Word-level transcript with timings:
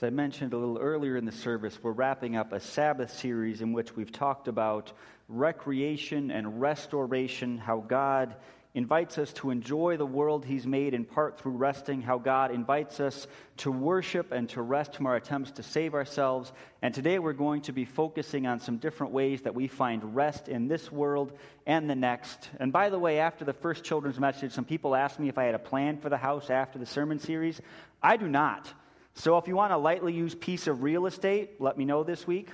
As 0.00 0.04
I 0.04 0.08
mentioned 0.08 0.54
a 0.54 0.56
little 0.56 0.78
earlier 0.78 1.18
in 1.18 1.26
the 1.26 1.30
service, 1.30 1.78
we're 1.82 1.92
wrapping 1.92 2.34
up 2.34 2.54
a 2.54 2.60
Sabbath 2.60 3.18
series 3.18 3.60
in 3.60 3.74
which 3.74 3.94
we've 3.94 4.10
talked 4.10 4.48
about 4.48 4.94
recreation 5.28 6.30
and 6.30 6.58
restoration, 6.58 7.58
how 7.58 7.80
God 7.80 8.34
invites 8.72 9.18
us 9.18 9.30
to 9.34 9.50
enjoy 9.50 9.98
the 9.98 10.06
world 10.06 10.46
He's 10.46 10.66
made 10.66 10.94
in 10.94 11.04
part 11.04 11.38
through 11.38 11.52
resting, 11.52 12.00
how 12.00 12.16
God 12.16 12.50
invites 12.50 12.98
us 12.98 13.26
to 13.58 13.70
worship 13.70 14.32
and 14.32 14.48
to 14.50 14.62
rest 14.62 14.96
from 14.96 15.04
our 15.04 15.16
attempts 15.16 15.50
to 15.50 15.62
save 15.62 15.92
ourselves. 15.92 16.50
And 16.80 16.94
today 16.94 17.18
we're 17.18 17.34
going 17.34 17.60
to 17.62 17.72
be 17.72 17.84
focusing 17.84 18.46
on 18.46 18.58
some 18.58 18.78
different 18.78 19.12
ways 19.12 19.42
that 19.42 19.54
we 19.54 19.68
find 19.68 20.16
rest 20.16 20.48
in 20.48 20.66
this 20.66 20.90
world 20.90 21.36
and 21.66 21.90
the 21.90 21.94
next. 21.94 22.48
And 22.58 22.72
by 22.72 22.88
the 22.88 22.98
way, 22.98 23.18
after 23.18 23.44
the 23.44 23.52
first 23.52 23.84
children's 23.84 24.18
message, 24.18 24.52
some 24.52 24.64
people 24.64 24.94
asked 24.94 25.20
me 25.20 25.28
if 25.28 25.36
I 25.36 25.44
had 25.44 25.54
a 25.54 25.58
plan 25.58 25.98
for 25.98 26.08
the 26.08 26.16
house 26.16 26.48
after 26.48 26.78
the 26.78 26.86
sermon 26.86 27.18
series. 27.18 27.60
I 28.02 28.16
do 28.16 28.28
not. 28.28 28.72
So 29.14 29.36
if 29.38 29.48
you 29.48 29.56
want 29.56 29.72
a 29.72 29.76
lightly 29.76 30.12
used 30.12 30.40
piece 30.40 30.66
of 30.66 30.82
real 30.82 31.06
estate, 31.06 31.60
let 31.60 31.76
me 31.76 31.84
know 31.84 32.02
this 32.02 32.26
week. 32.26 32.50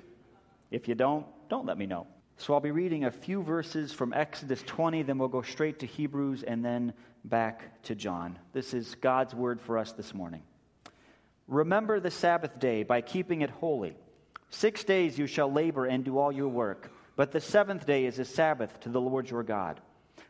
If 0.70 0.88
you 0.88 0.94
don't, 0.94 1.26
don't 1.48 1.66
let 1.66 1.78
me 1.78 1.86
know. 1.86 2.06
So 2.38 2.54
I'll 2.54 2.60
be 2.60 2.70
reading 2.70 3.04
a 3.04 3.10
few 3.10 3.42
verses 3.42 3.92
from 3.92 4.12
Exodus 4.12 4.62
20, 4.66 5.02
then 5.02 5.16
we'll 5.16 5.28
go 5.28 5.42
straight 5.42 5.78
to 5.78 5.86
Hebrews 5.86 6.42
and 6.42 6.64
then 6.64 6.92
back 7.24 7.82
to 7.84 7.94
John. 7.94 8.38
This 8.52 8.74
is 8.74 8.94
God's 8.96 9.34
word 9.34 9.60
for 9.60 9.78
us 9.78 9.92
this 9.92 10.12
morning. 10.12 10.42
Remember 11.48 12.00
the 12.00 12.10
Sabbath 12.10 12.58
day 12.58 12.82
by 12.82 13.00
keeping 13.00 13.40
it 13.40 13.50
holy. 13.50 13.96
Six 14.50 14.84
days 14.84 15.18
you 15.18 15.26
shall 15.26 15.50
labor 15.50 15.86
and 15.86 16.04
do 16.04 16.18
all 16.18 16.32
your 16.32 16.48
work, 16.48 16.92
but 17.14 17.32
the 17.32 17.40
seventh 17.40 17.86
day 17.86 18.04
is 18.04 18.18
a 18.18 18.24
Sabbath 18.24 18.80
to 18.80 18.88
the 18.88 19.00
Lord 19.00 19.30
your 19.30 19.42
God. 19.42 19.80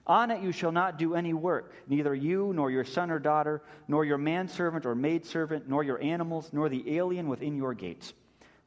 On 0.06 0.30
it 0.30 0.42
you 0.42 0.52
shall 0.52 0.70
not 0.72 0.98
do 0.98 1.14
any 1.14 1.34
work, 1.34 1.72
neither 1.88 2.14
you, 2.14 2.52
nor 2.54 2.70
your 2.70 2.84
son 2.84 3.10
or 3.10 3.18
daughter, 3.18 3.62
nor 3.88 4.04
your 4.04 4.18
manservant 4.18 4.86
or 4.86 4.94
maidservant, 4.94 5.68
nor 5.68 5.82
your 5.82 6.00
animals, 6.00 6.50
nor 6.52 6.68
the 6.68 6.96
alien 6.96 7.28
within 7.28 7.56
your 7.56 7.74
gates. 7.74 8.12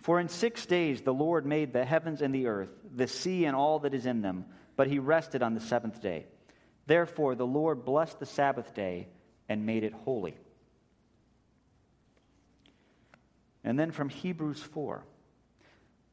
For 0.01 0.19
in 0.19 0.27
six 0.27 0.65
days 0.65 1.01
the 1.01 1.13
Lord 1.13 1.45
made 1.45 1.71
the 1.71 1.85
heavens 1.85 2.21
and 2.21 2.35
the 2.35 2.47
earth, 2.47 2.69
the 2.93 3.07
sea 3.07 3.45
and 3.45 3.55
all 3.55 3.79
that 3.79 3.93
is 3.93 4.05
in 4.05 4.21
them, 4.21 4.45
but 4.75 4.87
he 4.87 4.99
rested 4.99 5.41
on 5.41 5.53
the 5.53 5.61
seventh 5.61 6.01
day. 6.01 6.25
Therefore 6.87 7.35
the 7.35 7.47
Lord 7.47 7.85
blessed 7.85 8.19
the 8.19 8.25
Sabbath 8.25 8.73
day 8.73 9.07
and 9.47 9.65
made 9.65 9.83
it 9.83 9.93
holy. 9.93 10.35
And 13.63 13.77
then 13.79 13.91
from 13.91 14.09
Hebrews 14.09 14.61
4. 14.61 15.03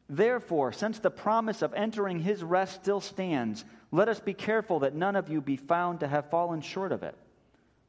Therefore, 0.08 0.72
since 0.72 0.98
the 1.00 1.10
promise 1.10 1.62
of 1.62 1.74
entering 1.74 2.20
his 2.20 2.42
rest 2.44 2.82
still 2.82 3.00
stands, 3.00 3.64
let 3.90 4.08
us 4.08 4.20
be 4.20 4.34
careful 4.34 4.80
that 4.80 4.94
none 4.94 5.16
of 5.16 5.28
you 5.28 5.40
be 5.40 5.56
found 5.56 6.00
to 6.00 6.08
have 6.08 6.30
fallen 6.30 6.60
short 6.60 6.92
of 6.92 7.02
it. 7.02 7.14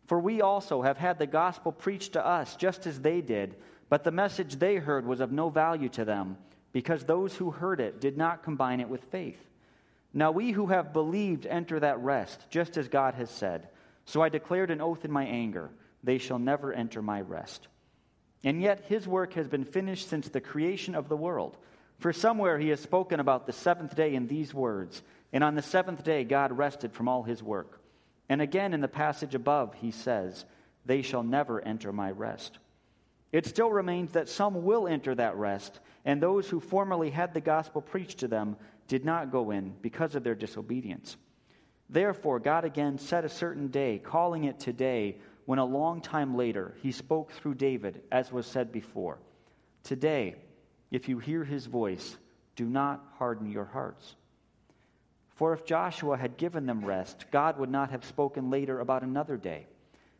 For 0.08 0.20
we 0.20 0.42
also 0.42 0.81
have 0.81 0.98
had 0.98 1.20
the 1.20 1.28
gospel 1.28 1.72
preached 1.72 2.14
to 2.14 2.26
us, 2.26 2.56
just 2.56 2.88
as 2.88 3.02
they 3.02 3.22
did, 3.22 3.56
but 3.89 4.04
the 4.04 4.12
message 4.12 4.56
they 4.56 4.76
heard 4.76 5.06
was 5.06 5.20
of 5.20 5.31
no 5.31 5.50
value 5.50 5.89
to 5.89 6.06
them, 6.06 6.38
because 6.72 7.04
those 7.04 7.36
who 7.36 7.52
heard 7.52 7.80
it 7.80 8.00
did 8.00 8.17
not 8.17 8.44
combine 8.44 8.80
it 8.80 8.89
with 8.89 9.04
faith. 9.06 9.39
Now 10.14 10.31
we 10.31 10.52
who 10.52 10.67
have 10.67 10.94
believed 10.94 11.45
enter 11.45 11.80
that 11.80 12.00
rest, 12.00 12.45
just 12.50 12.78
as 12.78 12.88
God 12.88 13.16
has 13.16 13.30
said. 13.30 13.67
So 14.06 14.22
I 14.22 14.30
declared 14.30 14.72
an 14.72 14.82
oath 14.82 15.04
in 15.04 15.11
my 15.11 15.26
anger 15.26 15.70
they 16.04 16.17
shall 16.17 16.39
never 16.39 16.72
enter 16.72 17.02
my 17.02 17.22
rest. 17.22 17.67
And 18.44 18.61
yet 18.61 18.86
his 18.88 19.08
work 19.08 19.34
has 19.34 19.48
been 19.48 19.66
finished 19.66 20.09
since 20.09 20.30
the 20.30 20.39
creation 20.39 20.95
of 20.95 21.09
the 21.09 21.17
world. 21.17 21.58
For 22.00 22.14
somewhere 22.14 22.59
he 22.59 22.70
has 22.70 22.80
spoken 22.80 23.20
about 23.20 23.45
the 23.45 23.54
seventh 23.54 23.95
day 23.95 24.14
in 24.14 24.28
these 24.28 24.54
words 24.54 25.02
And 25.38 25.43
on 25.43 25.53
the 25.53 25.61
seventh 25.61 26.03
day 26.03 26.23
God 26.23 26.52
rested 26.52 26.93
from 26.93 27.07
all 27.07 27.21
his 27.21 27.43
work. 27.43 27.80
And 28.27 28.41
again 28.41 28.73
in 28.73 28.81
the 28.81 28.88
passage 28.88 29.35
above 29.35 29.75
he 29.75 29.91
says, 29.91 30.45
They 30.83 31.03
shall 31.03 31.21
never 31.21 31.61
enter 31.61 31.93
my 31.93 32.09
rest. 32.09 32.57
It 33.31 33.45
still 33.45 33.69
remains 33.69 34.13
that 34.13 34.30
some 34.30 34.63
will 34.63 34.88
enter 34.88 35.13
that 35.13 35.35
rest, 35.35 35.80
and 36.05 36.19
those 36.19 36.49
who 36.49 36.59
formerly 36.59 37.11
had 37.11 37.35
the 37.35 37.39
gospel 37.39 37.83
preached 37.83 38.17
to 38.21 38.27
them 38.27 38.55
did 38.88 39.05
not 39.05 39.31
go 39.31 39.52
in 39.52 39.75
because 39.80 40.15
of 40.15 40.23
their 40.23 40.33
disobedience. 40.33 41.17
Therefore, 41.87 42.39
God 42.39 42.65
again 42.65 42.97
set 42.97 43.23
a 43.23 43.30
certain 43.30 43.67
day, 43.67 44.02
calling 44.03 44.45
it 44.45 44.59
today, 44.59 45.20
when 45.45 45.59
a 45.59 45.65
long 45.65 46.02
time 46.02 46.36
later 46.36 46.73
he 46.81 46.92
spoke 46.92 47.31
through 47.31 47.53
David, 47.53 48.02
as 48.11 48.31
was 48.31 48.47
said 48.47 48.71
before. 48.71 49.20
Today, 49.83 50.33
if 50.89 51.08
you 51.08 51.20
hear 51.20 51.43
his 51.43 51.67
voice, 51.67 52.17
do 52.55 52.65
not 52.65 53.05
harden 53.20 53.52
your 53.52 53.65
hearts. 53.65 54.15
For 55.37 55.53
if 55.53 55.65
Joshua 55.65 56.17
had 56.17 56.37
given 56.37 56.65
them 56.65 56.83
rest, 56.83 57.25
God 57.31 57.59
would 57.59 57.70
not 57.70 57.92
have 57.92 58.03
spoken 58.03 58.49
later 58.49 58.80
about 58.80 59.03
another 59.03 59.37
day. 59.37 59.67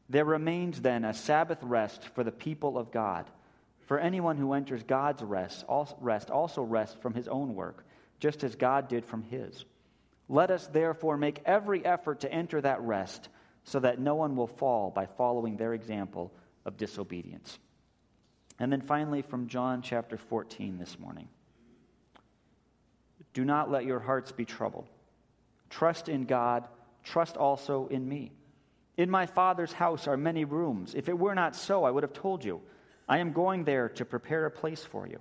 There 0.10 0.24
remains 0.24 0.80
then 0.80 1.04
a 1.04 1.14
Sabbath 1.14 1.58
rest 1.64 2.04
for 2.14 2.24
the 2.24 2.32
people 2.32 2.78
of 2.78 2.92
God. 2.92 3.26
For 3.88 3.98
anyone 3.98 4.38
who 4.38 4.54
enters 4.54 4.84
God's 4.84 5.24
rest 5.24 5.66
also 5.68 6.62
rests 6.62 6.98
from 7.02 7.16
his 7.16 7.28
own 7.28 7.56
work, 7.56 7.84
just 8.20 8.44
as 8.44 8.56
God 8.56 8.88
did 8.90 9.06
from 9.06 9.24
his. 9.24 9.66
Let 10.30 10.52
us 10.52 10.68
therefore 10.68 11.18
make 11.18 11.42
every 11.46 11.84
effort 11.84 12.20
to 12.20 12.32
enter 12.32 12.62
that 12.62 12.82
rest, 12.82 13.30
so 13.64 13.80
that 13.80 14.00
no 14.00 14.14
one 14.16 14.36
will 14.36 14.48
fall 14.48 14.92
by 14.92 15.08
following 15.08 15.58
their 15.58 15.74
example 15.74 16.32
of 16.64 16.78
disobedience. 16.78 17.58
And 18.60 18.72
then 18.72 18.82
finally, 18.82 19.24
from 19.24 19.48
John 19.48 19.82
chapter 19.82 20.18
14 20.18 20.78
this 20.78 21.00
morning 21.00 21.28
Do 23.34 23.44
not 23.44 23.72
let 23.72 23.84
your 23.84 24.00
hearts 24.00 24.32
be 24.32 24.46
troubled. 24.46 24.88
Trust 25.70 26.10
in 26.10 26.26
God, 26.26 26.68
trust 27.04 27.38
also 27.38 27.88
in 27.88 28.08
me. 28.08 28.32
In 28.98 29.10
my 29.10 29.26
Father's 29.26 29.74
house 29.74 30.08
are 30.08 30.18
many 30.18 30.44
rooms. 30.46 30.96
If 30.96 31.08
it 31.08 31.18
were 31.18 31.36
not 31.36 31.56
so, 31.56 31.84
I 31.84 31.92
would 31.92 32.04
have 32.04 32.14
told 32.14 32.44
you. 32.44 32.62
I 33.08 33.20
am 33.20 33.32
going 33.32 33.64
there 33.64 33.90
to 33.90 34.06
prepare 34.06 34.46
a 34.46 34.52
place 34.52 34.84
for 34.84 35.08
you. 35.08 35.20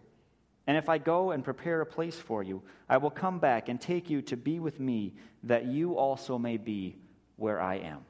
And 0.66 0.76
if 0.76 0.88
I 0.88 0.98
go 0.98 1.30
and 1.30 1.44
prepare 1.44 1.80
a 1.80 1.86
place 1.86 2.16
for 2.16 2.42
you, 2.42 2.62
I 2.88 2.96
will 2.96 3.10
come 3.10 3.38
back 3.38 3.68
and 3.68 3.80
take 3.80 4.10
you 4.10 4.22
to 4.22 4.36
be 4.36 4.58
with 4.58 4.80
me, 4.80 5.14
that 5.44 5.66
you 5.66 5.96
also 5.96 6.38
may 6.38 6.56
be 6.56 6.96
where 7.36 7.60
I 7.60 7.76
am. 7.76 8.00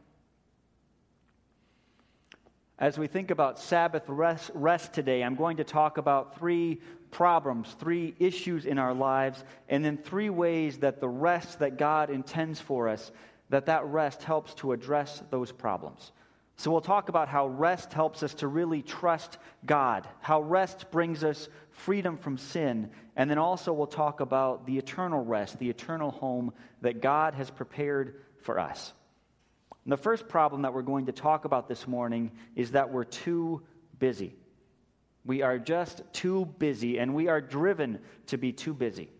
As 2.78 2.98
we 2.98 3.06
think 3.06 3.30
about 3.30 3.58
Sabbath 3.58 4.02
rest, 4.06 4.50
rest, 4.52 4.92
today, 4.92 5.24
I'm 5.24 5.34
going 5.34 5.56
to 5.56 5.64
talk 5.64 5.96
about 5.96 6.38
three 6.38 6.82
problems, 7.10 7.74
three 7.80 8.14
issues 8.18 8.66
in 8.66 8.78
our 8.78 8.92
lives, 8.92 9.42
and 9.70 9.82
then 9.82 9.96
three 9.96 10.28
ways 10.28 10.78
that 10.78 11.00
the 11.00 11.08
rest 11.08 11.60
that 11.60 11.78
God 11.78 12.10
intends 12.10 12.60
for 12.60 12.88
us, 12.88 13.10
that 13.48 13.66
that 13.66 13.86
rest 13.86 14.22
helps 14.24 14.52
to 14.56 14.72
address 14.72 15.22
those 15.30 15.52
problems. 15.52 16.12
So 16.58 16.70
we'll 16.70 16.82
talk 16.82 17.08
about 17.08 17.28
how 17.28 17.46
rest 17.46 17.94
helps 17.94 18.22
us 18.22 18.34
to 18.34 18.48
really 18.48 18.82
trust 18.82 19.38
God, 19.64 20.06
how 20.20 20.42
rest 20.42 20.90
brings 20.90 21.24
us 21.24 21.48
freedom 21.70 22.18
from 22.18 22.36
sin, 22.36 22.90
and 23.14 23.30
then 23.30 23.38
also 23.38 23.72
we'll 23.72 23.86
talk 23.86 24.20
about 24.20 24.66
the 24.66 24.76
eternal 24.76 25.24
rest, 25.24 25.58
the 25.58 25.70
eternal 25.70 26.10
home 26.10 26.52
that 26.82 27.00
God 27.00 27.32
has 27.34 27.50
prepared 27.50 28.20
for 28.42 28.58
us. 28.58 28.92
And 29.86 29.92
the 29.92 29.96
first 29.96 30.26
problem 30.26 30.62
that 30.62 30.74
we're 30.74 30.82
going 30.82 31.06
to 31.06 31.12
talk 31.12 31.44
about 31.44 31.68
this 31.68 31.86
morning 31.86 32.32
is 32.56 32.72
that 32.72 32.90
we're 32.90 33.04
too 33.04 33.62
busy. 34.00 34.34
We 35.24 35.42
are 35.42 35.60
just 35.60 36.02
too 36.12 36.46
busy, 36.58 36.98
and 36.98 37.14
we 37.14 37.28
are 37.28 37.40
driven 37.40 38.00
to 38.26 38.36
be 38.36 38.50
too 38.50 38.74
busy. 38.74 39.12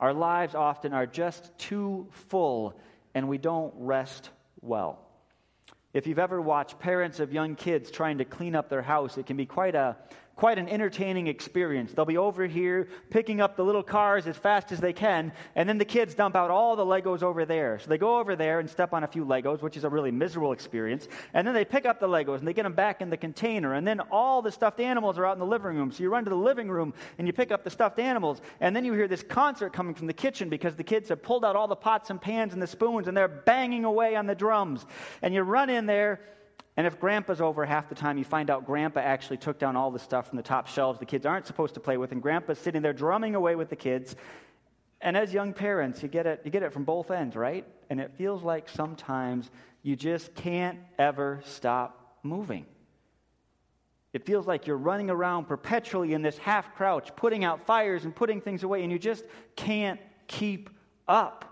Our 0.00 0.14
lives 0.14 0.54
often 0.54 0.94
are 0.94 1.04
just 1.04 1.58
too 1.58 2.08
full, 2.10 2.80
and 3.14 3.28
we 3.28 3.36
don't 3.36 3.74
rest 3.76 4.30
well. 4.62 4.98
If 5.92 6.06
you've 6.06 6.18
ever 6.18 6.40
watched 6.40 6.78
parents 6.78 7.20
of 7.20 7.30
young 7.30 7.54
kids 7.54 7.90
trying 7.90 8.16
to 8.16 8.24
clean 8.24 8.54
up 8.54 8.70
their 8.70 8.80
house, 8.80 9.18
it 9.18 9.26
can 9.26 9.36
be 9.36 9.44
quite 9.44 9.74
a, 9.74 9.94
quite 10.38 10.56
an 10.56 10.68
entertaining 10.68 11.26
experience. 11.26 11.92
They'll 11.92 12.04
be 12.04 12.16
over 12.16 12.46
here 12.46 12.86
picking 13.10 13.40
up 13.40 13.56
the 13.56 13.64
little 13.64 13.82
cars 13.82 14.28
as 14.28 14.36
fast 14.36 14.70
as 14.70 14.78
they 14.78 14.92
can, 14.92 15.32
and 15.56 15.68
then 15.68 15.78
the 15.78 15.84
kids 15.84 16.14
dump 16.14 16.36
out 16.36 16.48
all 16.48 16.76
the 16.76 16.86
Legos 16.86 17.24
over 17.24 17.44
there. 17.44 17.80
So 17.80 17.88
they 17.88 17.98
go 17.98 18.20
over 18.20 18.36
there 18.36 18.60
and 18.60 18.70
step 18.70 18.92
on 18.92 19.02
a 19.02 19.08
few 19.08 19.24
Legos, 19.24 19.62
which 19.62 19.76
is 19.76 19.82
a 19.82 19.88
really 19.88 20.12
miserable 20.12 20.52
experience, 20.52 21.08
and 21.34 21.44
then 21.44 21.54
they 21.54 21.64
pick 21.64 21.86
up 21.86 21.98
the 21.98 22.06
Legos 22.06 22.38
and 22.38 22.46
they 22.46 22.52
get 22.52 22.62
them 22.62 22.72
back 22.72 23.00
in 23.00 23.10
the 23.10 23.16
container, 23.16 23.74
and 23.74 23.84
then 23.84 23.98
all 24.12 24.40
the 24.40 24.52
stuffed 24.52 24.78
animals 24.78 25.18
are 25.18 25.26
out 25.26 25.32
in 25.32 25.40
the 25.40 25.44
living 25.44 25.76
room. 25.76 25.90
So 25.90 26.04
you 26.04 26.08
run 26.08 26.22
to 26.22 26.30
the 26.30 26.36
living 26.36 26.70
room 26.70 26.94
and 27.18 27.26
you 27.26 27.32
pick 27.32 27.50
up 27.50 27.64
the 27.64 27.70
stuffed 27.70 27.98
animals, 27.98 28.40
and 28.60 28.76
then 28.76 28.84
you 28.84 28.92
hear 28.92 29.08
this 29.08 29.24
concert 29.24 29.72
coming 29.72 29.92
from 29.92 30.06
the 30.06 30.12
kitchen 30.12 30.48
because 30.48 30.76
the 30.76 30.84
kids 30.84 31.08
have 31.08 31.20
pulled 31.20 31.44
out 31.44 31.56
all 31.56 31.66
the 31.66 31.74
pots 31.74 32.10
and 32.10 32.20
pans 32.20 32.52
and 32.52 32.62
the 32.62 32.66
spoons 32.68 33.08
and 33.08 33.16
they're 33.16 33.26
banging 33.26 33.84
away 33.84 34.14
on 34.14 34.26
the 34.28 34.36
drums. 34.36 34.86
And 35.20 35.34
you 35.34 35.42
run 35.42 35.68
in 35.68 35.86
there 35.86 36.20
and 36.78 36.86
if 36.86 37.00
grandpa's 37.00 37.40
over 37.40 37.66
half 37.66 37.88
the 37.88 37.96
time, 37.96 38.18
you 38.18 38.24
find 38.24 38.50
out 38.50 38.64
grandpa 38.64 39.00
actually 39.00 39.38
took 39.38 39.58
down 39.58 39.74
all 39.74 39.90
the 39.90 39.98
stuff 39.98 40.28
from 40.28 40.36
the 40.36 40.44
top 40.44 40.68
shelves 40.68 41.00
the 41.00 41.04
kids 41.04 41.26
aren't 41.26 41.44
supposed 41.44 41.74
to 41.74 41.80
play 41.80 41.96
with, 41.96 42.12
and 42.12 42.22
grandpa's 42.22 42.56
sitting 42.60 42.82
there 42.82 42.92
drumming 42.92 43.34
away 43.34 43.56
with 43.56 43.68
the 43.68 43.74
kids. 43.74 44.14
And 45.00 45.16
as 45.16 45.32
young 45.32 45.52
parents, 45.52 46.04
you 46.04 46.08
get 46.08 46.24
it, 46.28 46.40
you 46.44 46.52
get 46.52 46.62
it 46.62 46.72
from 46.72 46.84
both 46.84 47.10
ends, 47.10 47.34
right? 47.34 47.66
And 47.90 48.00
it 48.00 48.12
feels 48.16 48.44
like 48.44 48.68
sometimes 48.68 49.50
you 49.82 49.96
just 49.96 50.36
can't 50.36 50.78
ever 51.00 51.40
stop 51.44 52.16
moving. 52.22 52.64
It 54.12 54.24
feels 54.24 54.46
like 54.46 54.68
you're 54.68 54.76
running 54.76 55.10
around 55.10 55.46
perpetually 55.46 56.12
in 56.12 56.22
this 56.22 56.38
half 56.38 56.76
crouch, 56.76 57.10
putting 57.16 57.42
out 57.44 57.66
fires 57.66 58.04
and 58.04 58.14
putting 58.14 58.40
things 58.40 58.62
away, 58.62 58.84
and 58.84 58.92
you 58.92 59.00
just 59.00 59.24
can't 59.56 59.98
keep 60.28 60.70
up. 61.08 61.47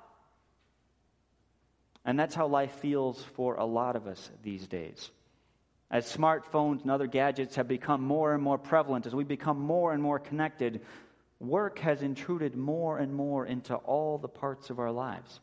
And 2.06 2.18
that's 2.18 2.36
how 2.36 2.46
life 2.46 2.72
feels 2.76 3.20
for 3.34 3.56
a 3.56 3.64
lot 3.64 3.96
of 3.96 4.06
us 4.06 4.30
these 4.44 4.68
days. 4.68 5.10
As 5.90 6.10
smartphones 6.10 6.82
and 6.82 6.90
other 6.90 7.08
gadgets 7.08 7.56
have 7.56 7.66
become 7.66 8.00
more 8.00 8.32
and 8.32 8.42
more 8.42 8.58
prevalent, 8.58 9.06
as 9.06 9.14
we 9.14 9.24
become 9.24 9.58
more 9.58 9.92
and 9.92 10.00
more 10.00 10.20
connected, 10.20 10.80
work 11.40 11.80
has 11.80 12.02
intruded 12.02 12.56
more 12.56 12.98
and 12.98 13.12
more 13.12 13.44
into 13.44 13.74
all 13.74 14.18
the 14.18 14.28
parts 14.28 14.70
of 14.70 14.78
our 14.78 14.92
lives. 14.92 15.40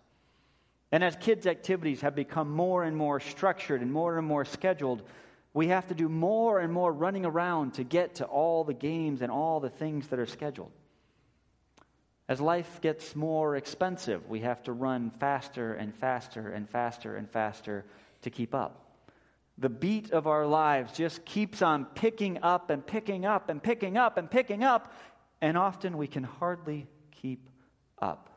And 0.94 1.04
as 1.04 1.18
kids' 1.18 1.48
activities 1.48 2.02
have 2.02 2.16
become 2.16 2.50
more 2.50 2.84
and 2.84 2.96
more 2.96 3.20
structured 3.20 3.82
and 3.82 3.92
more 3.92 4.18
and 4.18 4.28
more 4.28 4.46
scheduled, 4.46 5.04
we 5.54 5.68
have 5.68 5.88
to 5.88 5.94
do 5.94 6.08
more 6.08 6.60
and 6.60 6.72
more 6.72 6.94
running 6.94 7.26
around 7.26 7.74
to 7.76 7.84
get 7.84 8.16
to 8.16 8.26
all 8.26 8.64
the 8.64 8.74
games 8.74 9.22
and 9.22 9.32
all 9.32 9.60
the 9.60 9.70
things 9.70 10.08
that 10.08 10.20
are 10.20 10.26
scheduled. 10.26 10.72
As 12.34 12.42
life 12.42 12.82
gets 12.82 13.16
more 13.16 13.56
expensive, 13.56 14.28
we 14.28 14.40
have 14.40 14.64
to 14.64 14.74
run 14.74 15.12
faster 15.20 15.76
and 15.76 15.94
faster 15.94 16.50
and 16.50 16.68
faster 16.68 17.16
and 17.16 17.30
faster 17.30 17.86
to 18.24 18.32
keep 18.32 18.56
up. 18.56 18.88
The 19.60 19.70
beat 19.70 20.10
of 20.10 20.26
our 20.26 20.48
lives 20.48 20.94
just 20.94 21.26
keeps 21.26 21.62
on 21.62 21.86
picking 21.86 22.42
up 22.42 22.72
and 22.72 22.84
picking 22.84 23.24
up 23.24 23.52
and 23.52 23.62
picking 23.62 23.98
up 23.98 24.18
and 24.18 24.32
picking 24.32 24.64
up, 24.64 24.92
and 25.42 25.56
often 25.56 25.96
we 25.96 26.08
can 26.08 26.24
hardly 26.24 26.88
keep 27.12 27.52
up. 28.00 28.32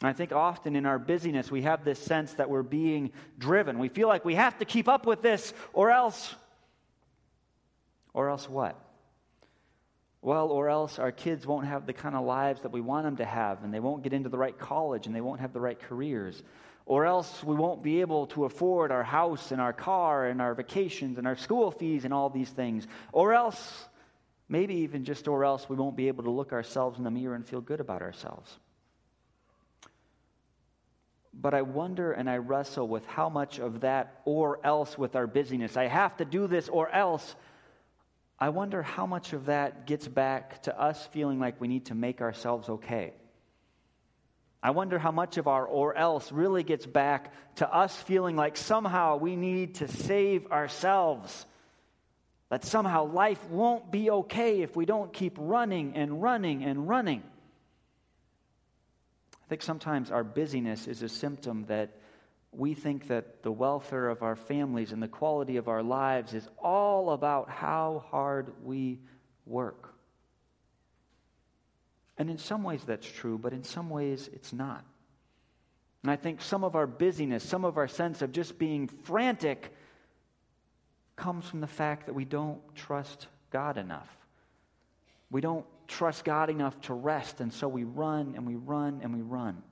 I 0.00 0.14
think 0.14 0.32
often 0.32 0.74
in 0.74 0.86
our 0.86 0.98
busyness, 0.98 1.50
we 1.50 1.60
have 1.60 1.84
this 1.84 1.98
sense 1.98 2.32
that 2.32 2.48
we're 2.48 2.62
being 2.62 3.12
driven. 3.38 3.78
We 3.78 3.90
feel 3.90 4.08
like 4.08 4.24
we 4.24 4.36
have 4.36 4.56
to 4.60 4.64
keep 4.64 4.88
up 4.88 5.04
with 5.04 5.20
this, 5.20 5.52
or 5.74 5.90
else. 5.90 6.34
Or 8.14 8.30
else 8.30 8.48
what? 8.48 8.80
Well, 10.24 10.48
or 10.48 10.70
else 10.70 10.98
our 10.98 11.12
kids 11.12 11.46
won't 11.46 11.66
have 11.66 11.84
the 11.84 11.92
kind 11.92 12.14
of 12.16 12.24
lives 12.24 12.62
that 12.62 12.72
we 12.72 12.80
want 12.80 13.04
them 13.04 13.18
to 13.18 13.26
have, 13.26 13.62
and 13.62 13.74
they 13.74 13.78
won't 13.78 14.02
get 14.02 14.14
into 14.14 14.30
the 14.30 14.38
right 14.38 14.58
college, 14.58 15.06
and 15.06 15.14
they 15.14 15.20
won't 15.20 15.40
have 15.40 15.52
the 15.52 15.60
right 15.60 15.78
careers. 15.78 16.42
Or 16.86 17.04
else 17.04 17.44
we 17.44 17.54
won't 17.54 17.82
be 17.82 18.00
able 18.00 18.28
to 18.28 18.46
afford 18.46 18.90
our 18.90 19.02
house 19.02 19.52
and 19.52 19.60
our 19.60 19.74
car 19.74 20.26
and 20.26 20.40
our 20.40 20.54
vacations 20.54 21.18
and 21.18 21.26
our 21.26 21.36
school 21.36 21.70
fees 21.70 22.06
and 22.06 22.14
all 22.14 22.30
these 22.30 22.48
things. 22.48 22.86
Or 23.12 23.34
else, 23.34 23.86
maybe 24.48 24.76
even 24.76 25.04
just 25.04 25.28
or 25.28 25.44
else, 25.44 25.68
we 25.68 25.76
won't 25.76 25.94
be 25.94 26.08
able 26.08 26.24
to 26.24 26.30
look 26.30 26.54
ourselves 26.54 26.96
in 26.96 27.04
the 27.04 27.10
mirror 27.10 27.34
and 27.34 27.46
feel 27.46 27.60
good 27.60 27.80
about 27.80 28.00
ourselves. 28.00 28.58
But 31.34 31.52
I 31.52 31.60
wonder 31.60 32.12
and 32.12 32.30
I 32.30 32.38
wrestle 32.38 32.88
with 32.88 33.04
how 33.04 33.28
much 33.28 33.58
of 33.58 33.82
that 33.82 34.22
or 34.24 34.58
else 34.64 34.96
with 34.96 35.16
our 35.16 35.26
busyness. 35.26 35.76
I 35.76 35.88
have 35.88 36.16
to 36.16 36.24
do 36.24 36.46
this 36.46 36.70
or 36.70 36.88
else 36.88 37.36
I 38.38 38.48
wonder 38.48 38.82
how 38.82 39.06
much 39.06 39.32
of 39.32 39.46
that 39.46 39.86
gets 39.86 40.08
back 40.08 40.62
to 40.64 40.78
us 40.78 41.06
feeling 41.08 41.38
like 41.38 41.60
we 41.60 41.68
need 41.68 41.86
to 41.86 41.94
make 41.94 42.20
ourselves 42.20 42.68
okay. 42.68 43.12
I 44.62 44.70
wonder 44.70 44.98
how 44.98 45.12
much 45.12 45.36
of 45.36 45.46
our 45.46 45.66
or 45.66 45.94
else 45.94 46.32
really 46.32 46.62
gets 46.62 46.86
back 46.86 47.32
to 47.56 47.72
us 47.72 47.94
feeling 47.94 48.34
like 48.34 48.56
somehow 48.56 49.18
we 49.18 49.36
need 49.36 49.76
to 49.76 49.88
save 49.88 50.50
ourselves. 50.50 51.44
That 52.48 52.64
somehow 52.64 53.04
life 53.06 53.44
won't 53.50 53.90
be 53.90 54.10
okay 54.10 54.62
if 54.62 54.74
we 54.74 54.86
don't 54.86 55.12
keep 55.12 55.36
running 55.38 55.96
and 55.96 56.22
running 56.22 56.64
and 56.64 56.88
running. 56.88 57.22
I 59.44 59.46
think 59.48 59.60
sometimes 59.60 60.10
our 60.10 60.24
busyness 60.24 60.86
is 60.86 61.02
a 61.02 61.08
symptom 61.08 61.66
that 61.66 61.98
we 62.56 62.74
think 62.74 63.08
that 63.08 63.42
the 63.42 63.52
welfare 63.52 64.08
of 64.08 64.22
our 64.22 64.36
families 64.36 64.92
and 64.92 65.02
the 65.02 65.08
quality 65.08 65.56
of 65.56 65.68
our 65.68 65.82
lives 65.82 66.34
is 66.34 66.48
all 66.58 67.10
about 67.10 67.48
how 67.50 68.04
hard 68.10 68.52
we 68.62 69.00
work. 69.46 69.94
And 72.16 72.30
in 72.30 72.38
some 72.38 72.62
ways 72.62 72.82
that's 72.84 73.06
true, 73.06 73.38
but 73.38 73.52
in 73.52 73.64
some 73.64 73.90
ways 73.90 74.28
it's 74.32 74.52
not. 74.52 74.84
And 76.02 76.10
I 76.10 76.16
think 76.16 76.42
some 76.42 76.64
of 76.64 76.76
our 76.76 76.86
busyness, 76.86 77.42
some 77.42 77.64
of 77.64 77.78
our 77.78 77.88
sense 77.88 78.22
of 78.22 78.30
just 78.30 78.58
being 78.58 78.88
frantic, 78.88 79.74
comes 81.16 81.46
from 81.46 81.60
the 81.60 81.66
fact 81.66 82.06
that 82.06 82.14
we 82.14 82.24
don't 82.24 82.60
trust 82.74 83.28
God 83.50 83.78
enough. 83.78 84.08
We 85.30 85.40
don't 85.40 85.64
trust 85.88 86.24
God 86.24 86.50
enough 86.50 86.80
to 86.82 86.94
rest, 86.94 87.40
and 87.40 87.52
so 87.52 87.68
we 87.68 87.84
run 87.84 88.34
and 88.36 88.46
we 88.46 88.56
run 88.56 89.00
and 89.02 89.14
we 89.14 89.22
run. 89.22 89.62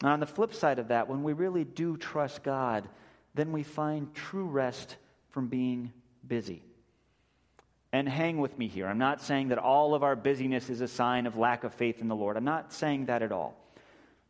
And 0.00 0.10
on 0.10 0.20
the 0.20 0.26
flip 0.26 0.54
side 0.54 0.78
of 0.78 0.88
that, 0.88 1.08
when 1.08 1.22
we 1.22 1.32
really 1.32 1.64
do 1.64 1.96
trust 1.96 2.42
God, 2.42 2.88
then 3.34 3.52
we 3.52 3.62
find 3.62 4.14
true 4.14 4.46
rest 4.46 4.96
from 5.28 5.48
being 5.48 5.92
busy. 6.26 6.62
And 7.92 8.08
hang 8.08 8.38
with 8.38 8.56
me 8.56 8.68
here. 8.68 8.86
I'm 8.86 8.98
not 8.98 9.20
saying 9.20 9.48
that 9.48 9.58
all 9.58 9.94
of 9.94 10.02
our 10.02 10.16
busyness 10.16 10.70
is 10.70 10.80
a 10.80 10.88
sign 10.88 11.26
of 11.26 11.36
lack 11.36 11.64
of 11.64 11.74
faith 11.74 12.00
in 12.00 12.08
the 12.08 12.14
Lord. 12.14 12.36
I'm 12.36 12.44
not 12.44 12.72
saying 12.72 13.06
that 13.06 13.22
at 13.22 13.32
all. 13.32 13.56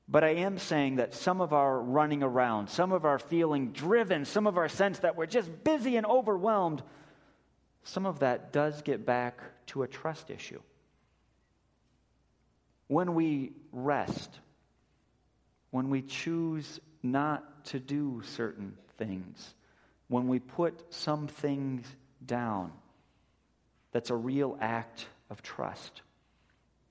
But 0.09 0.25
I 0.25 0.31
am 0.31 0.59
saying 0.59 0.97
that 0.97 1.15
some 1.15 1.41
of 1.41 1.53
our 1.53 1.79
running 1.79 2.23
around, 2.23 2.69
some 2.69 2.91
of 2.91 3.05
our 3.05 3.19
feeling 3.19 3.71
driven, 3.71 4.25
some 4.25 4.47
of 4.49 4.59
our 4.59 4.69
sense 4.69 4.99
that 5.01 5.15
we're 5.15 5.27
just 5.27 5.63
busy 5.63 5.97
and 5.97 6.05
overwhelmed, 6.05 6.83
some 7.85 8.07
of 8.07 8.19
that 8.21 8.53
does 8.53 8.83
get 8.83 9.07
back 9.07 9.41
to 9.67 9.85
a 9.85 9.89
trust 9.89 10.31
issue. 10.31 10.61
When 12.89 13.15
we 13.15 13.53
rest, 13.73 14.41
when 15.71 15.91
we 15.91 16.03
choose 16.03 16.81
not 17.03 17.65
to 17.67 17.79
do 17.79 18.23
certain 18.25 18.77
things, 18.99 19.55
when 20.09 20.29
we 20.29 20.39
put 20.39 20.93
some 20.93 21.29
things 21.29 21.87
down, 22.25 22.73
that's 23.93 24.11
a 24.11 24.17
real 24.17 24.57
act 24.61 25.07
of 25.31 25.43
trust. 25.43 26.03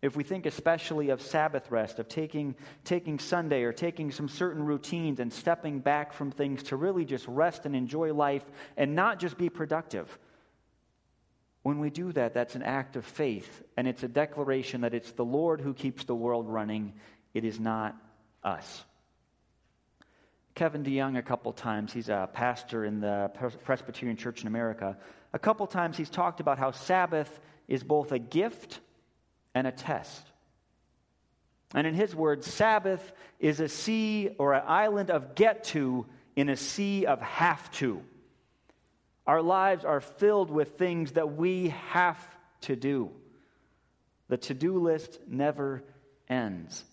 If 0.01 0.15
we 0.15 0.23
think 0.23 0.45
especially 0.45 1.09
of 1.09 1.21
Sabbath 1.21 1.69
rest, 1.71 1.99
of 1.99 2.07
taking, 2.07 2.55
taking 2.85 3.19
Sunday 3.19 3.63
or 3.63 3.73
taking 3.73 4.11
some 4.11 4.29
certain 4.29 4.63
routines 4.63 5.19
and 5.19 5.31
stepping 5.31 5.79
back 5.79 6.13
from 6.13 6.31
things 6.31 6.63
to 6.63 6.77
really 6.77 7.03
just 7.03 7.27
rest 7.27 7.65
and 7.65 7.75
enjoy 7.75 8.13
life 8.13 8.45
and 8.77 8.95
not 8.95 9.19
just 9.19 9.37
be 9.37 9.49
productive, 9.49 10.17
when 11.63 11.79
we 11.79 11.89
do 11.89 12.13
that, 12.13 12.33
that's 12.33 12.55
an 12.55 12.63
act 12.63 12.95
of 12.95 13.05
faith, 13.05 13.63
and 13.75 13.87
it's 13.87 14.03
a 14.03 14.07
declaration 14.07 14.81
that 14.81 14.93
it's 14.93 15.11
the 15.11 15.25
Lord 15.25 15.59
who 15.59 15.73
keeps 15.73 16.05
the 16.05 16.15
world 16.15 16.47
running, 16.47 16.93
it 17.33 17.43
is 17.43 17.59
not 17.59 17.95
us. 18.43 18.83
Kevin 20.55 20.83
DeYoung, 20.83 21.17
a 21.17 21.21
couple 21.21 21.53
times, 21.53 21.93
he's 21.93 22.09
a 22.09 22.29
pastor 22.33 22.83
in 22.83 22.99
the 22.99 23.31
Presbyterian 23.63 24.17
Church 24.17 24.41
in 24.41 24.47
America. 24.47 24.97
A 25.31 25.39
couple 25.39 25.65
times 25.67 25.95
he's 25.95 26.09
talked 26.09 26.39
about 26.39 26.57
how 26.57 26.71
Sabbath 26.71 27.39
is 27.67 27.83
both 27.83 28.11
a 28.11 28.19
gift 28.19 28.79
and 29.53 29.65
a 29.67 29.71
test. 29.71 30.21
And 31.73 31.85
in 31.85 31.93
his 31.93 32.15
words, 32.15 32.51
Sabbath 32.51 33.13
is 33.39 33.59
a 33.59 33.69
sea 33.69 34.31
or 34.37 34.53
an 34.53 34.63
island 34.65 35.11
of 35.11 35.35
get 35.35 35.65
to 35.65 36.05
in 36.35 36.49
a 36.49 36.57
sea 36.57 37.05
of 37.05 37.21
have 37.21 37.71
to. 37.73 38.01
Our 39.27 39.41
lives 39.41 39.85
are 39.85 40.01
filled 40.01 40.49
with 40.49 40.77
things 40.77 41.11
that 41.11 41.35
we 41.35 41.69
have 41.89 42.17
to 42.61 42.75
do. 42.75 43.11
The 44.27 44.37
to 44.37 44.53
do 44.53 44.79
list 44.79 45.19
never 45.27 45.83
ends. 46.27 46.83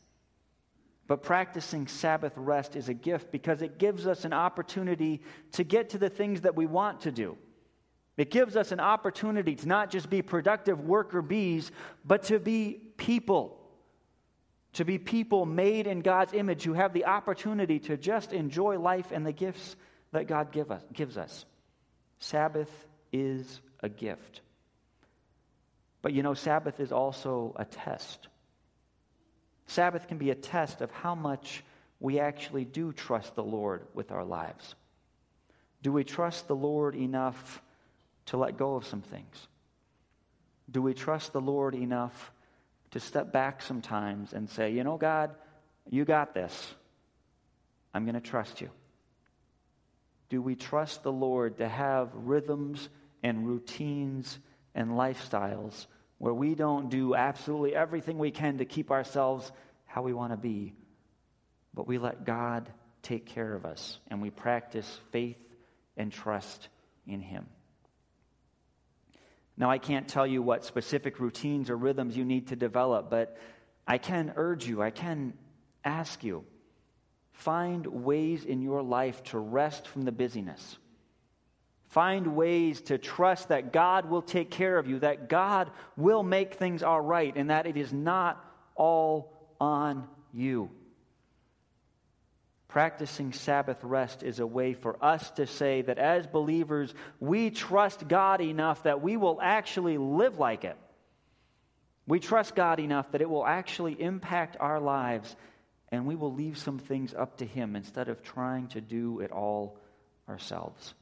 But 1.06 1.22
practicing 1.22 1.86
Sabbath 1.86 2.32
rest 2.36 2.74
is 2.74 2.88
a 2.88 2.94
gift 2.94 3.30
because 3.30 3.62
it 3.62 3.78
gives 3.78 4.06
us 4.06 4.24
an 4.24 4.32
opportunity 4.32 5.22
to 5.52 5.62
get 5.62 5.90
to 5.90 5.98
the 5.98 6.10
things 6.10 6.40
that 6.40 6.56
we 6.56 6.66
want 6.66 7.02
to 7.02 7.12
do. 7.12 7.36
It 8.16 8.30
gives 8.30 8.56
us 8.56 8.72
an 8.72 8.80
opportunity 8.80 9.54
to 9.56 9.68
not 9.68 9.90
just 9.90 10.08
be 10.08 10.22
productive 10.22 10.80
worker 10.80 11.22
bees, 11.22 11.70
but 12.04 12.24
to 12.24 12.38
be 12.38 12.80
people. 12.96 13.60
To 14.74 14.84
be 14.84 14.98
people 14.98 15.46
made 15.46 15.86
in 15.86 16.00
God's 16.00 16.32
image 16.32 16.64
who 16.64 16.72
have 16.72 16.92
the 16.92 17.04
opportunity 17.04 17.78
to 17.80 17.96
just 17.96 18.32
enjoy 18.32 18.78
life 18.78 19.12
and 19.12 19.24
the 19.24 19.32
gifts 19.32 19.76
that 20.12 20.26
God 20.26 20.50
give 20.50 20.70
us, 20.70 20.82
gives 20.92 21.16
us. 21.16 21.44
Sabbath 22.18 22.70
is 23.12 23.60
a 23.80 23.88
gift. 23.88 24.40
But 26.02 26.12
you 26.12 26.22
know, 26.22 26.34
Sabbath 26.34 26.80
is 26.80 26.92
also 26.92 27.54
a 27.56 27.64
test. 27.64 28.28
Sabbath 29.66 30.06
can 30.08 30.18
be 30.18 30.30
a 30.30 30.34
test 30.34 30.80
of 30.80 30.90
how 30.90 31.14
much 31.14 31.64
we 32.00 32.18
actually 32.20 32.64
do 32.64 32.92
trust 32.92 33.34
the 33.34 33.42
Lord 33.42 33.86
with 33.94 34.12
our 34.12 34.24
lives. 34.24 34.74
Do 35.82 35.92
we 35.92 36.04
trust 36.04 36.48
the 36.48 36.56
Lord 36.56 36.94
enough 36.94 37.62
to 38.26 38.36
let 38.36 38.56
go 38.56 38.76
of 38.76 38.86
some 38.86 39.02
things? 39.02 39.48
Do 40.70 40.82
we 40.82 40.94
trust 40.94 41.32
the 41.32 41.40
Lord 41.40 41.74
enough 41.74 42.32
to 42.92 43.00
step 43.00 43.32
back 43.32 43.62
sometimes 43.62 44.32
and 44.32 44.48
say, 44.48 44.70
you 44.72 44.84
know, 44.84 44.96
God, 44.96 45.34
you 45.88 46.04
got 46.04 46.34
this. 46.34 46.74
I'm 47.94 48.04
going 48.04 48.14
to 48.14 48.20
trust 48.20 48.60
you. 48.60 48.70
Do 50.28 50.42
we 50.42 50.56
trust 50.56 51.02
the 51.02 51.12
Lord 51.12 51.58
to 51.58 51.68
have 51.68 52.10
rhythms 52.14 52.88
and 53.22 53.46
routines 53.46 54.38
and 54.74 54.90
lifestyles 54.90 55.86
where 56.18 56.34
we 56.34 56.54
don't 56.54 56.88
do 56.88 57.14
absolutely 57.14 57.74
everything 57.74 58.18
we 58.18 58.30
can 58.30 58.58
to 58.58 58.64
keep 58.64 58.90
ourselves 58.90 59.50
how 59.84 60.02
we 60.02 60.12
want 60.12 60.32
to 60.32 60.36
be, 60.36 60.74
but 61.74 61.86
we 61.86 61.98
let 61.98 62.24
God 62.24 62.70
take 63.02 63.26
care 63.26 63.54
of 63.54 63.64
us 63.64 63.98
and 64.08 64.20
we 64.20 64.30
practice 64.30 65.00
faith 65.12 65.38
and 65.96 66.12
trust 66.12 66.68
in 67.06 67.20
Him. 67.20 67.46
Now, 69.56 69.70
I 69.70 69.78
can't 69.78 70.06
tell 70.06 70.26
you 70.26 70.42
what 70.42 70.64
specific 70.64 71.18
routines 71.18 71.70
or 71.70 71.76
rhythms 71.76 72.16
you 72.16 72.24
need 72.24 72.48
to 72.48 72.56
develop, 72.56 73.08
but 73.08 73.38
I 73.86 73.98
can 73.98 74.32
urge 74.36 74.66
you, 74.66 74.82
I 74.82 74.90
can 74.90 75.32
ask 75.84 76.22
you, 76.24 76.44
find 77.32 77.86
ways 77.86 78.44
in 78.44 78.60
your 78.60 78.82
life 78.82 79.22
to 79.24 79.38
rest 79.38 79.86
from 79.86 80.02
the 80.02 80.12
busyness. 80.12 80.76
Find 81.88 82.36
ways 82.36 82.80
to 82.82 82.98
trust 82.98 83.48
that 83.48 83.72
God 83.72 84.10
will 84.10 84.22
take 84.22 84.50
care 84.50 84.78
of 84.78 84.88
you, 84.88 84.98
that 85.00 85.28
God 85.28 85.70
will 85.96 86.22
make 86.22 86.54
things 86.54 86.82
all 86.82 87.00
right, 87.00 87.32
and 87.36 87.50
that 87.50 87.66
it 87.66 87.76
is 87.76 87.92
not 87.92 88.44
all 88.74 89.32
on 89.60 90.06
you. 90.32 90.70
Practicing 92.68 93.32
Sabbath 93.32 93.82
rest 93.82 94.22
is 94.22 94.40
a 94.40 94.46
way 94.46 94.74
for 94.74 95.02
us 95.02 95.30
to 95.32 95.46
say 95.46 95.82
that 95.82 95.98
as 95.98 96.26
believers, 96.26 96.92
we 97.20 97.50
trust 97.50 98.06
God 98.06 98.40
enough 98.40 98.82
that 98.82 99.00
we 99.00 99.16
will 99.16 99.38
actually 99.40 99.96
live 99.96 100.38
like 100.38 100.64
it. 100.64 100.76
We 102.06 102.20
trust 102.20 102.54
God 102.54 102.78
enough 102.80 103.12
that 103.12 103.22
it 103.22 103.30
will 103.30 103.46
actually 103.46 104.00
impact 104.00 104.56
our 104.60 104.80
lives 104.80 105.34
and 105.90 106.06
we 106.06 106.16
will 106.16 106.34
leave 106.34 106.58
some 106.58 106.78
things 106.78 107.14
up 107.14 107.38
to 107.38 107.46
Him 107.46 107.76
instead 107.76 108.08
of 108.08 108.22
trying 108.22 108.68
to 108.68 108.80
do 108.80 109.20
it 109.20 109.30
all 109.30 109.78
ourselves. 110.28 110.94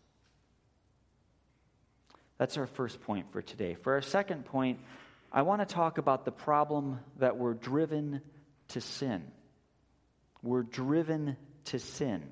That's 2.38 2.56
our 2.56 2.66
first 2.66 3.00
point 3.02 3.32
for 3.32 3.42
today. 3.42 3.74
For 3.74 3.94
our 3.94 4.02
second 4.02 4.44
point, 4.44 4.80
I 5.32 5.42
want 5.42 5.66
to 5.66 5.72
talk 5.72 5.98
about 5.98 6.24
the 6.24 6.32
problem 6.32 7.00
that 7.18 7.36
we're 7.36 7.54
driven 7.54 8.20
to 8.68 8.80
sin. 8.80 9.22
We're 10.42 10.62
driven 10.62 11.36
to 11.66 11.78
sin. 11.78 12.22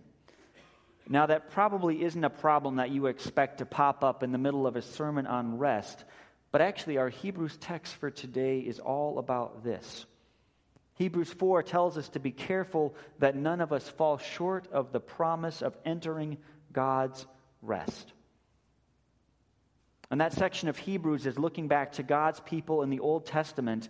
Now, 1.08 1.26
that 1.26 1.50
probably 1.50 2.04
isn't 2.04 2.24
a 2.24 2.30
problem 2.30 2.76
that 2.76 2.90
you 2.90 3.06
expect 3.06 3.58
to 3.58 3.66
pop 3.66 4.04
up 4.04 4.22
in 4.22 4.32
the 4.32 4.38
middle 4.38 4.66
of 4.66 4.76
a 4.76 4.82
sermon 4.82 5.26
on 5.26 5.58
rest, 5.58 6.04
but 6.52 6.60
actually, 6.60 6.98
our 6.98 7.08
Hebrews 7.08 7.56
text 7.56 7.94
for 7.94 8.10
today 8.10 8.60
is 8.60 8.78
all 8.78 9.18
about 9.18 9.64
this. 9.64 10.04
Hebrews 10.94 11.32
4 11.32 11.62
tells 11.62 11.96
us 11.96 12.10
to 12.10 12.20
be 12.20 12.30
careful 12.30 12.94
that 13.18 13.34
none 13.34 13.60
of 13.60 13.72
us 13.72 13.88
fall 13.88 14.18
short 14.18 14.68
of 14.70 14.92
the 14.92 15.00
promise 15.00 15.62
of 15.62 15.76
entering 15.84 16.36
God's 16.72 17.26
rest. 17.62 18.12
And 20.12 20.20
that 20.20 20.34
section 20.34 20.68
of 20.68 20.76
Hebrews 20.76 21.24
is 21.24 21.38
looking 21.38 21.68
back 21.68 21.92
to 21.92 22.02
God's 22.02 22.38
people 22.40 22.82
in 22.82 22.90
the 22.90 23.00
Old 23.00 23.24
Testament, 23.24 23.88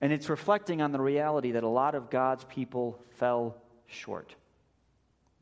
and 0.00 0.10
it's 0.10 0.30
reflecting 0.30 0.80
on 0.80 0.90
the 0.90 1.00
reality 1.00 1.52
that 1.52 1.62
a 1.62 1.68
lot 1.68 1.94
of 1.94 2.08
God's 2.08 2.44
people 2.44 2.98
fell 3.18 3.54
short. 3.86 4.34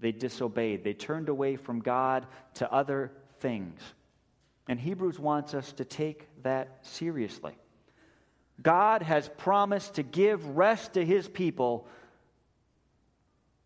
They 0.01 0.11
disobeyed, 0.11 0.83
they 0.83 0.93
turned 0.93 1.29
away 1.29 1.55
from 1.55 1.79
God 1.79 2.27
to 2.55 2.71
other 2.73 3.13
things. 3.39 3.81
And 4.67 4.81
Hebrews 4.81 5.21
wants 5.21 5.55
us 5.55 5.71
to 5.75 5.85
take 5.85 6.27
that 6.43 6.79
seriously. 6.83 7.57
God 8.61 9.03
has 9.03 9.29
promised 9.29 9.95
to 9.95 10.03
give 10.03 10.45
rest 10.57 10.95
to 10.95 11.05
his 11.05 11.29
people, 11.29 11.87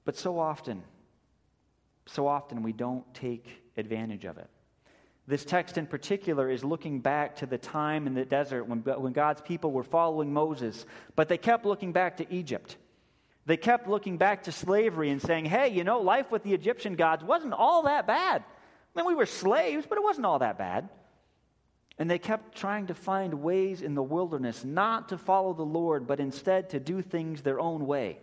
but 0.04 0.18
so 0.18 0.38
often, 0.38 0.82
so 2.04 2.26
often 2.26 2.62
we 2.62 2.74
don't 2.74 3.14
take 3.14 3.48
advantage 3.78 4.26
of 4.26 4.36
it. 4.36 4.50
This 5.28 5.44
text 5.44 5.76
in 5.76 5.86
particular 5.86 6.48
is 6.48 6.62
looking 6.62 7.00
back 7.00 7.36
to 7.36 7.46
the 7.46 7.58
time 7.58 8.06
in 8.06 8.14
the 8.14 8.24
desert 8.24 8.64
when, 8.64 8.80
when 8.80 9.12
God's 9.12 9.40
people 9.40 9.72
were 9.72 9.82
following 9.82 10.32
Moses, 10.32 10.86
but 11.16 11.28
they 11.28 11.38
kept 11.38 11.66
looking 11.66 11.92
back 11.92 12.18
to 12.18 12.32
Egypt. 12.32 12.76
They 13.44 13.56
kept 13.56 13.88
looking 13.88 14.18
back 14.18 14.44
to 14.44 14.52
slavery 14.52 15.10
and 15.10 15.20
saying, 15.20 15.46
hey, 15.46 15.68
you 15.68 15.82
know, 15.82 16.00
life 16.00 16.30
with 16.30 16.44
the 16.44 16.54
Egyptian 16.54 16.94
gods 16.94 17.24
wasn't 17.24 17.54
all 17.54 17.82
that 17.84 18.06
bad. 18.06 18.44
I 18.94 18.98
mean, 18.98 19.06
we 19.06 19.14
were 19.14 19.26
slaves, 19.26 19.84
but 19.88 19.98
it 19.98 20.04
wasn't 20.04 20.26
all 20.26 20.38
that 20.38 20.58
bad. 20.58 20.88
And 21.98 22.10
they 22.10 22.18
kept 22.18 22.56
trying 22.56 22.88
to 22.88 22.94
find 22.94 23.42
ways 23.42 23.82
in 23.82 23.94
the 23.94 24.02
wilderness 24.02 24.64
not 24.64 25.08
to 25.08 25.18
follow 25.18 25.54
the 25.54 25.62
Lord, 25.62 26.06
but 26.06 26.20
instead 26.20 26.70
to 26.70 26.80
do 26.80 27.02
things 27.02 27.42
their 27.42 27.58
own 27.58 27.86
way 27.86 28.18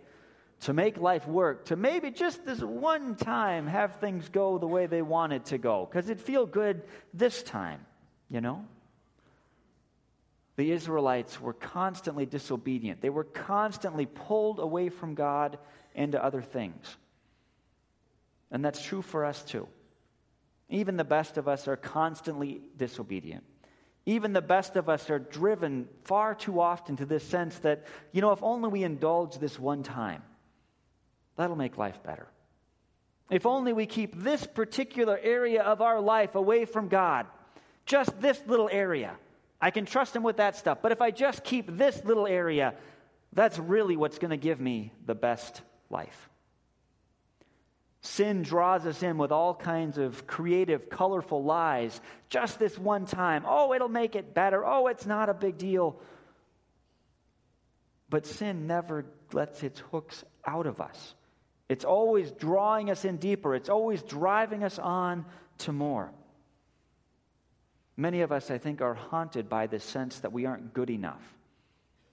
to 0.64 0.72
make 0.72 0.96
life 0.96 1.28
work, 1.28 1.66
to 1.66 1.76
maybe 1.76 2.10
just 2.10 2.46
this 2.46 2.60
one 2.60 3.16
time 3.16 3.66
have 3.66 3.96
things 3.96 4.30
go 4.30 4.56
the 4.56 4.66
way 4.66 4.86
they 4.86 5.02
wanted 5.02 5.44
to 5.44 5.58
go, 5.58 5.86
because 5.86 6.08
it'd 6.08 6.24
feel 6.24 6.46
good 6.46 6.82
this 7.12 7.42
time, 7.42 7.84
you 8.30 8.40
know? 8.40 8.64
The 10.56 10.72
Israelites 10.72 11.38
were 11.38 11.52
constantly 11.52 12.24
disobedient. 12.24 13.02
They 13.02 13.10
were 13.10 13.24
constantly 13.24 14.06
pulled 14.06 14.58
away 14.58 14.88
from 14.88 15.14
God 15.14 15.58
into 15.94 16.22
other 16.22 16.40
things. 16.40 16.96
And 18.50 18.64
that's 18.64 18.82
true 18.82 19.02
for 19.02 19.26
us 19.26 19.42
too. 19.42 19.68
Even 20.70 20.96
the 20.96 21.04
best 21.04 21.36
of 21.36 21.46
us 21.46 21.68
are 21.68 21.76
constantly 21.76 22.62
disobedient. 22.78 23.44
Even 24.06 24.32
the 24.32 24.40
best 24.40 24.76
of 24.76 24.88
us 24.88 25.10
are 25.10 25.18
driven 25.18 25.88
far 26.04 26.34
too 26.34 26.58
often 26.58 26.96
to 26.96 27.04
this 27.04 27.24
sense 27.24 27.58
that, 27.58 27.84
you 28.12 28.22
know, 28.22 28.32
if 28.32 28.42
only 28.42 28.70
we 28.70 28.82
indulge 28.82 29.36
this 29.38 29.58
one 29.58 29.82
time, 29.82 30.22
That'll 31.36 31.56
make 31.56 31.76
life 31.76 32.02
better. 32.02 32.28
If 33.30 33.46
only 33.46 33.72
we 33.72 33.86
keep 33.86 34.14
this 34.14 34.46
particular 34.46 35.18
area 35.20 35.62
of 35.62 35.80
our 35.80 36.00
life 36.00 36.34
away 36.34 36.64
from 36.66 36.88
God, 36.88 37.26
just 37.86 38.20
this 38.20 38.40
little 38.46 38.68
area, 38.70 39.16
I 39.60 39.70
can 39.70 39.86
trust 39.86 40.14
Him 40.14 40.22
with 40.22 40.36
that 40.36 40.56
stuff. 40.56 40.78
But 40.82 40.92
if 40.92 41.00
I 41.00 41.10
just 41.10 41.42
keep 41.42 41.76
this 41.76 42.04
little 42.04 42.26
area, 42.26 42.74
that's 43.32 43.58
really 43.58 43.96
what's 43.96 44.18
going 44.18 44.30
to 44.30 44.36
give 44.36 44.60
me 44.60 44.92
the 45.06 45.14
best 45.14 45.62
life. 45.90 46.28
Sin 48.02 48.42
draws 48.42 48.84
us 48.84 49.02
in 49.02 49.16
with 49.16 49.32
all 49.32 49.54
kinds 49.54 49.96
of 49.96 50.26
creative, 50.26 50.90
colorful 50.90 51.42
lies 51.42 51.98
just 52.28 52.58
this 52.58 52.78
one 52.78 53.06
time. 53.06 53.44
Oh, 53.46 53.72
it'll 53.72 53.88
make 53.88 54.14
it 54.14 54.34
better. 54.34 54.64
Oh, 54.64 54.88
it's 54.88 55.06
not 55.06 55.30
a 55.30 55.34
big 55.34 55.56
deal. 55.56 55.98
But 58.10 58.26
sin 58.26 58.66
never 58.66 59.06
lets 59.32 59.62
its 59.62 59.80
hooks 59.90 60.22
out 60.46 60.66
of 60.66 60.82
us. 60.82 61.14
It's 61.74 61.84
always 61.84 62.30
drawing 62.30 62.88
us 62.88 63.04
in 63.04 63.16
deeper, 63.16 63.52
it's 63.52 63.68
always 63.68 64.00
driving 64.04 64.62
us 64.62 64.78
on 64.78 65.24
to 65.58 65.72
more. 65.72 66.12
Many 67.96 68.20
of 68.20 68.30
us, 68.30 68.48
I 68.48 68.58
think, 68.58 68.80
are 68.80 68.94
haunted 68.94 69.48
by 69.48 69.66
this 69.66 69.82
sense 69.82 70.20
that 70.20 70.32
we 70.32 70.46
aren't 70.46 70.72
good 70.72 70.88
enough, 70.88 71.20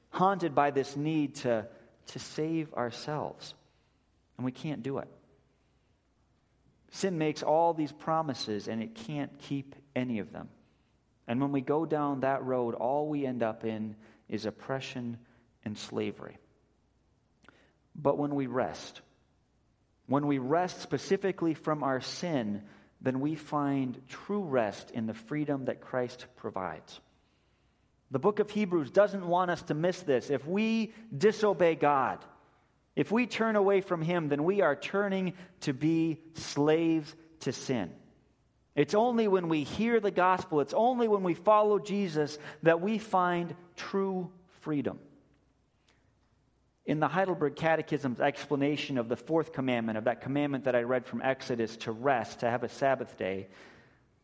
haunted 0.10 0.56
by 0.56 0.72
this 0.72 0.96
need 0.96 1.36
to, 1.36 1.68
to 2.08 2.18
save 2.18 2.74
ourselves, 2.74 3.54
and 4.38 4.46
we 4.46 4.52
can't 4.52 4.82
do 4.82 4.98
it. 4.98 5.08
Sin 6.90 7.20
makes 7.20 7.44
all 7.44 7.76
these 7.76 7.92
promises, 7.92 8.68
and 8.68 8.82
it 8.82 8.96
can't 8.96 9.38
keep 9.38 9.76
any 9.96 10.18
of 10.18 10.32
them. 10.32 10.50
And 11.28 11.40
when 11.40 11.52
we 11.52 11.62
go 11.62 11.86
down 11.86 12.22
that 12.22 12.44
road, 12.44 12.74
all 12.74 13.08
we 13.08 13.28
end 13.28 13.44
up 13.44 13.64
in 13.64 13.96
is 14.28 14.48
oppression 14.48 15.20
and 15.64 15.78
slavery. 15.78 16.40
But 17.96 18.18
when 18.18 18.34
we 18.34 18.48
rest, 18.48 19.02
when 20.12 20.28
we 20.28 20.40
rest 20.40 20.82
specifically 20.82 21.54
from 21.54 21.84
our 21.84 22.02
sin, 22.02 22.62
then 23.02 23.22
we 23.22 23.36
find 23.36 24.00
true 24.10 24.44
rest 24.44 24.92
in 24.92 25.08
the 25.08 25.14
freedom 25.14 25.66
that 25.66 25.80
Christ 25.80 26.26
provides. 26.36 27.00
The 28.12 28.20
book 28.20 28.40
of 28.40 28.50
Hebrews 28.50 28.92
doesn't 28.92 29.26
want 29.26 29.52
us 29.52 29.62
to 29.64 29.74
miss 29.74 30.02
this. 30.02 30.30
If 30.30 30.46
we 30.46 30.94
disobey 31.18 31.76
God, 31.76 32.20
if 32.94 33.10
we 33.10 33.26
turn 33.26 33.56
away 33.56 33.80
from 33.80 34.02
Him, 34.02 34.28
then 34.28 34.44
we 34.44 34.60
are 34.60 34.76
turning 34.76 35.34
to 35.62 35.74
be 35.74 36.20
slaves 36.34 37.16
to 37.42 37.54
sin. 37.54 37.90
It's 38.76 38.94
only 38.94 39.30
when 39.30 39.48
we 39.48 39.64
hear 39.64 40.02
the 40.02 40.12
gospel, 40.12 40.60
it's 40.60 40.74
only 40.74 41.08
when 41.08 41.24
we 41.24 41.36
follow 41.36 41.80
Jesus 41.80 42.38
that 42.64 42.82
we 42.82 42.98
find 42.98 43.56
true 43.78 44.30
freedom. 44.60 45.00
In 46.86 47.00
the 47.00 47.08
Heidelberg 47.08 47.56
Catechism's 47.56 48.20
explanation 48.20 48.98
of 48.98 49.08
the 49.08 49.16
fourth 49.16 49.54
commandment, 49.54 49.98
of 49.98 50.06
that 50.06 50.22
commandment 50.22 50.64
that 50.66 50.76
I 50.76 50.82
read 50.82 51.06
from 51.06 51.22
Exodus 51.22 51.78
to 51.78 51.92
rest, 51.92 52.40
to 52.40 52.50
have 52.50 52.64
a 52.64 52.70
Sabbath 52.70 53.18
day, 53.18 53.48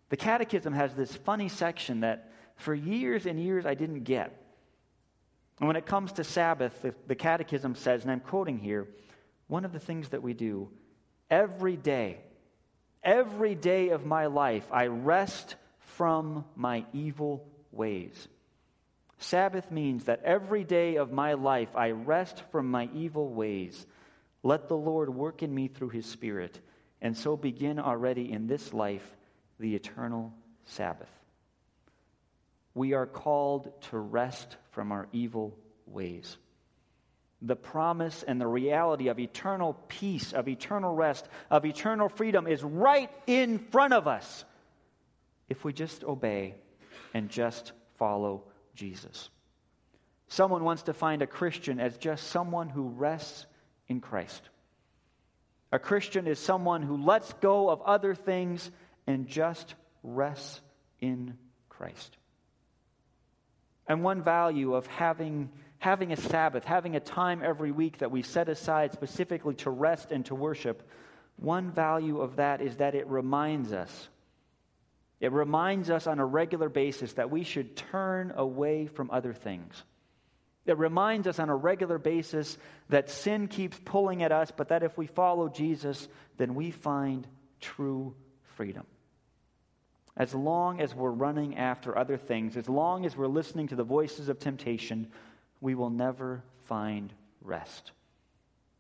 the 0.10 0.18
Catechism 0.18 0.74
has 0.74 0.94
this 0.96 1.16
funny 1.16 1.50
section 1.50 2.00
that 2.00 2.32
for 2.56 2.74
years 2.74 3.26
and 3.26 3.40
years 3.40 3.66
I 3.66 3.76
didn't 3.76 4.04
get. 4.04 4.44
And 5.60 5.68
when 5.68 5.76
it 5.76 5.86
comes 5.86 6.12
to 6.14 6.24
Sabbath, 6.24 6.82
the, 6.82 6.94
the 7.08 7.16
Catechism 7.16 7.76
says, 7.76 8.04
and 8.04 8.12
I'm 8.12 8.20
quoting 8.20 8.60
here, 8.60 8.88
one 9.48 9.66
of 9.66 9.74
the 9.74 9.80
things 9.80 10.10
that 10.10 10.24
we 10.24 10.34
do 10.34 10.70
every 11.30 11.76
day, 11.76 12.20
every 13.04 13.56
day 13.56 13.90
of 13.90 14.06
my 14.06 14.28
life, 14.28 14.68
I 14.72 14.88
rest 14.88 15.56
from 15.80 16.46
my 16.56 16.86
evil 16.94 17.48
ways. 17.72 18.28
Sabbath 19.20 19.72
means 19.72 20.06
that 20.06 20.24
every 20.24 20.64
day 20.64 20.96
of 20.96 21.12
my 21.12 21.34
life 21.34 21.76
I 21.76 21.92
rest 21.92 22.44
from 22.52 22.70
my 22.70 22.90
evil 22.94 23.30
ways. 23.30 23.86
Let 24.44 24.68
the 24.68 24.78
Lord 24.78 25.10
work 25.10 25.42
in 25.42 25.54
me 25.54 25.68
through 25.68 25.90
his 25.90 26.06
Spirit, 26.06 26.60
and 27.02 27.18
so 27.18 27.36
begin 27.36 27.80
already 27.80 28.32
in 28.32 28.48
this 28.48 28.74
life 28.74 29.06
the 29.60 29.76
eternal 29.76 30.34
Sabbath. 30.66 31.10
We 32.76 32.94
are 32.94 33.08
called 33.08 33.72
to 33.90 33.98
rest 33.98 34.56
from 34.70 34.92
our 34.92 35.08
evil 35.12 35.58
ways. 35.88 36.38
The 37.42 37.56
promise 37.56 38.24
and 38.24 38.40
the 38.40 38.48
reality 38.48 39.08
of 39.08 39.20
eternal 39.20 39.74
peace, 39.88 40.32
of 40.32 40.48
eternal 40.48 40.94
rest, 40.94 41.28
of 41.50 41.66
eternal 41.66 42.10
freedom 42.10 42.46
is 42.46 42.64
right 42.64 43.10
in 43.26 43.58
front 43.58 43.94
of 43.94 44.08
us 44.08 44.46
if 45.50 45.64
we 45.64 45.74
just 45.74 46.04
obey 46.04 46.56
and 47.14 47.30
just 47.30 47.72
follow 47.98 48.44
Jesus. 48.78 49.30
Someone 50.30 50.64
wants 50.64 50.84
to 50.84 50.94
find 50.94 51.22
a 51.22 51.28
Christian 51.28 51.80
as 51.80 51.98
just 51.98 52.28
someone 52.28 52.70
who 52.70 52.90
rests 52.90 53.46
in 53.88 54.00
Christ. 54.00 54.42
A 55.72 55.80
Christian 55.80 56.28
is 56.28 56.40
someone 56.40 56.82
who 56.82 56.98
lets 56.98 57.34
go 57.34 57.70
of 57.70 57.82
other 57.82 58.16
things 58.16 58.72
and 59.06 59.28
just 59.28 59.74
rests 60.04 60.62
in 61.02 61.38
Christ. 61.70 62.16
And 63.88 64.04
one 64.04 64.22
value 64.22 64.76
of 64.76 64.86
having, 64.88 65.50
having 65.80 66.12
a 66.12 66.18
Sabbath, 66.18 66.66
having 66.66 66.96
a 66.96 67.02
time 67.02 67.42
every 67.44 67.72
week 67.72 68.00
that 68.00 68.12
we 68.12 68.22
set 68.22 68.50
aside 68.50 68.94
specifically 68.94 69.56
to 69.56 69.70
rest 69.70 70.12
and 70.12 70.26
to 70.26 70.36
worship, 70.36 70.88
one 71.38 71.72
value 71.72 72.20
of 72.22 72.38
that 72.38 72.62
is 72.62 72.78
that 72.78 72.96
it 72.96 73.08
reminds 73.08 73.72
us. 73.72 74.10
It 75.20 75.32
reminds 75.32 75.90
us 75.90 76.06
on 76.06 76.20
a 76.20 76.26
regular 76.26 76.70
basis 76.70 77.14
that 77.14 77.32
we 77.32 77.44
should 77.44 77.76
turn 77.76 78.34
away 78.36 78.88
from 78.88 79.10
other 79.10 79.34
things. 79.34 79.84
It 80.66 80.78
reminds 80.78 81.28
us 81.28 81.40
on 81.40 81.50
a 81.50 81.56
regular 81.56 81.98
basis 81.98 82.58
that 82.90 83.10
sin 83.10 83.48
keeps 83.48 83.80
pulling 83.86 84.22
at 84.22 84.32
us, 84.32 84.52
but 84.56 84.70
that 84.70 84.84
if 84.84 84.98
we 84.98 85.08
follow 85.08 85.48
Jesus, 85.48 86.08
then 86.38 86.56
we 86.56 86.72
find 86.72 87.26
true 87.62 88.14
freedom. 88.56 88.86
As 90.16 90.36
long 90.36 90.82
as 90.82 90.94
we're 90.94 91.10
running 91.12 91.58
after 91.58 91.98
other 91.98 92.18
things, 92.18 92.58
as 92.58 92.68
long 92.68 93.06
as 93.06 93.16
we're 93.16 93.28
listening 93.28 93.68
to 93.70 93.76
the 93.76 93.84
voices 93.84 94.30
of 94.30 94.40
temptation, 94.40 95.08
we 95.62 95.74
will 95.74 95.90
never 95.90 96.44
find 96.66 97.14
rest. 97.42 97.92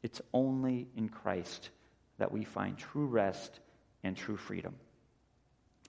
It's 0.04 0.22
only 0.34 0.88
in 0.96 1.10
Christ 1.10 1.70
that 2.18 2.32
we 2.32 2.44
find 2.44 2.78
true 2.78 3.06
rest 3.06 3.60
and 4.04 4.18
true 4.18 4.38
freedom. 4.38 4.76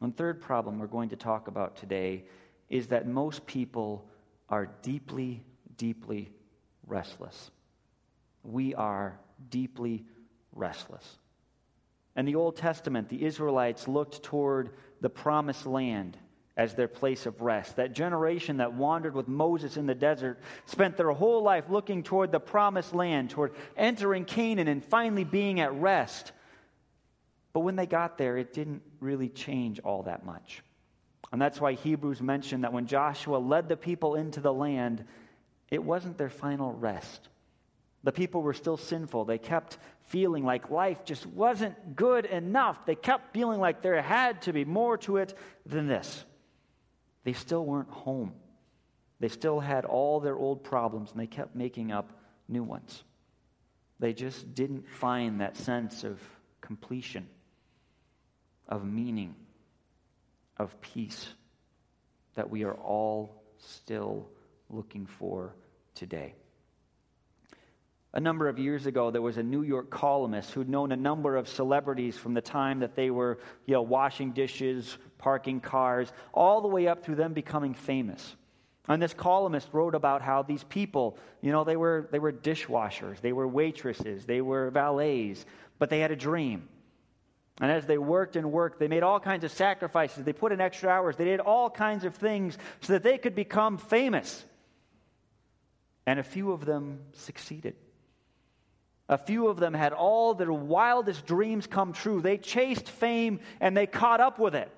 And 0.01 0.17
third 0.17 0.41
problem 0.41 0.79
we're 0.79 0.87
going 0.87 1.09
to 1.11 1.17
talk 1.17 1.49
about 1.49 1.77
today 1.77 2.25
is 2.69 2.89
that 2.89 3.07
most 3.07 3.47
people 3.47 4.09
are 4.49 4.71
deeply, 4.83 5.43
deeply 5.77 6.31
restless. 6.87 7.51
We 8.43 8.75
are 8.75 9.19
deeply 9.51 10.05
restless. 10.53 11.19
In 12.17 12.25
the 12.25 12.35
Old 12.35 12.57
Testament, 12.57 13.09
the 13.09 13.25
Israelites 13.25 13.87
looked 13.87 14.23
toward 14.23 14.71
the 15.01 15.11
promised 15.11 15.67
land 15.67 16.17
as 16.57 16.75
their 16.75 16.89
place 16.89 17.25
of 17.27 17.41
rest. 17.41 17.77
That 17.77 17.93
generation 17.93 18.57
that 18.57 18.73
wandered 18.73 19.15
with 19.15 19.29
Moses 19.29 19.77
in 19.77 19.87
the 19.87 19.95
desert 19.95 20.41
spent 20.67 20.97
their 20.97 21.13
whole 21.13 21.43
life 21.43 21.71
looking 21.71 22.03
toward 22.03 22.33
the 22.33 22.41
promised 22.41 22.93
land, 22.93 23.31
toward 23.31 23.53
entering 23.77 24.25
Canaan 24.25 24.67
and 24.67 24.85
finally 24.85 25.23
being 25.23 25.61
at 25.61 25.73
rest. 25.75 26.33
But 27.53 27.61
when 27.61 27.77
they 27.77 27.87
got 27.87 28.19
there, 28.19 28.37
it 28.37 28.53
didn't 28.53 28.83
really 29.01 29.29
change 29.29 29.81
all 29.81 30.03
that 30.05 30.25
much. 30.25 30.63
And 31.33 31.41
that's 31.41 31.61
why 31.61 31.73
Hebrews 31.75 32.21
mentioned 32.21 32.65
that 32.65 32.73
when 32.73 32.87
Joshua 32.87 33.37
led 33.37 33.69
the 33.69 33.77
people 33.77 34.15
into 34.15 34.41
the 34.41 34.53
land, 34.53 35.05
it 35.71 35.83
wasn't 35.83 36.19
their 36.19 36.31
final 36.31 36.73
rest. 36.73 37.29
The 38.05 38.13
people 38.13 38.43
were 38.43 38.55
still 38.55 38.77
sinful. 38.77 39.25
They 39.25 39.39
kept 39.39 39.79
feeling 40.07 40.45
like 40.45 40.71
life 40.71 41.05
just 41.05 41.27
wasn't 41.27 41.97
good 41.97 42.25
enough. 42.25 42.87
They 42.87 42.95
kept 42.95 43.33
feeling 43.35 43.61
like 43.61 43.83
there 43.83 44.01
had 44.01 44.43
to 44.43 44.53
be 44.53 44.65
more 44.65 44.97
to 44.99 45.19
it 45.19 45.35
than 45.67 45.87
this. 45.87 46.25
They 47.25 47.33
still 47.33 47.65
weren't 47.65 47.91
home. 47.91 48.33
They 49.21 49.29
still 49.29 49.61
had 49.61 49.85
all 49.85 50.21
their 50.21 50.37
old 50.37 50.65
problems 50.65 51.11
and 51.11 51.21
they 51.21 51.27
kept 51.27 51.55
making 51.55 51.93
up 51.93 52.13
new 52.49 52.63
ones. 52.63 53.03
They 53.99 54.13
just 54.13 54.55
didn't 54.55 54.89
find 54.89 55.41
that 55.41 55.57
sense 55.57 56.05
of 56.05 56.21
completion, 56.61 57.29
of 58.69 58.85
meaning, 58.85 59.35
of 60.57 60.81
peace 60.81 61.29
that 62.35 62.51
we 62.51 62.65
are 62.65 62.75
all 62.75 63.43
still 63.59 64.29
looking 64.71 65.07
for 65.07 65.55
today. 65.95 66.35
A 68.15 68.21
number 68.21 68.49
of 68.49 68.59
years 68.59 68.87
ago, 68.87 69.11
there 69.11 69.21
was 69.23 69.37
a 69.37 69.43
New 69.43 69.63
York 69.63 69.91
columnist 69.91 70.53
who'd 70.53 70.69
known 70.69 70.93
a 70.93 70.97
number 70.97 71.37
of 71.37 71.47
celebrities 71.47 72.17
from 72.17 72.33
the 72.35 72.41
time 72.41 72.81
that 72.81 72.97
they 72.97 73.11
were, 73.11 73.39
you 73.67 73.75
know, 73.75 73.83
washing 73.83 74.33
dishes, 74.33 74.97
parking 75.19 75.61
cars, 75.61 76.11
all 76.33 76.63
the 76.63 76.69
way 76.69 76.87
up 76.89 77.05
through 77.05 77.17
them 77.17 77.35
becoming 77.35 77.75
famous. 77.75 78.35
And 78.89 79.03
this 79.03 79.13
columnist 79.13 79.69
wrote 79.73 79.95
about 79.95 80.23
how 80.23 80.43
these 80.43 80.65
people, 80.65 81.19
you 81.43 81.53
know, 81.53 81.65
they 81.65 81.77
were, 81.77 82.09
they 82.11 82.19
were 82.19 82.33
dishwashers, 82.33 83.21
they 83.21 83.35
were 83.35 83.47
waitresses, 83.47 84.25
they 84.25 84.41
were 84.41 84.71
valets, 84.71 85.45
but 85.79 85.91
they 85.91 86.01
had 86.01 86.11
a 86.11 86.17
dream. 86.17 86.69
And 87.61 87.73
as 87.73 87.87
they 87.87 87.99
worked 87.99 88.37
and 88.37 88.53
worked, 88.53 88.79
they 88.79 88.89
made 88.89 89.03
all 89.03 89.19
kinds 89.19 89.43
of 89.43 89.51
sacrifices. 89.51 90.25
They 90.25 90.33
put 90.33 90.53
in 90.53 90.61
extra 90.61 90.91
hours. 90.91 91.17
They 91.17 91.25
did 91.25 91.41
all 91.41 91.69
kinds 91.69 92.05
of 92.05 92.15
things 92.15 92.57
so 92.81 92.93
that 92.93 93.03
they 93.03 93.19
could 93.19 93.35
become 93.35 93.79
famous. 93.79 94.45
And 96.07 96.21
a 96.21 96.23
few 96.23 96.53
of 96.53 96.65
them 96.65 97.01
succeeded. 97.13 97.75
A 99.09 99.19
few 99.19 99.49
of 99.49 99.59
them 99.59 99.75
had 99.75 99.93
all 99.93 100.35
their 100.35 100.53
wildest 100.53 101.27
dreams 101.27 101.67
come 101.67 101.93
true. 101.93 102.21
They 102.21 102.39
chased 102.39 102.89
fame 102.89 103.41
and 103.61 103.77
they 103.77 103.87
caught 103.87 104.21
up 104.21 104.39
with 104.39 104.55
it. 104.55 104.71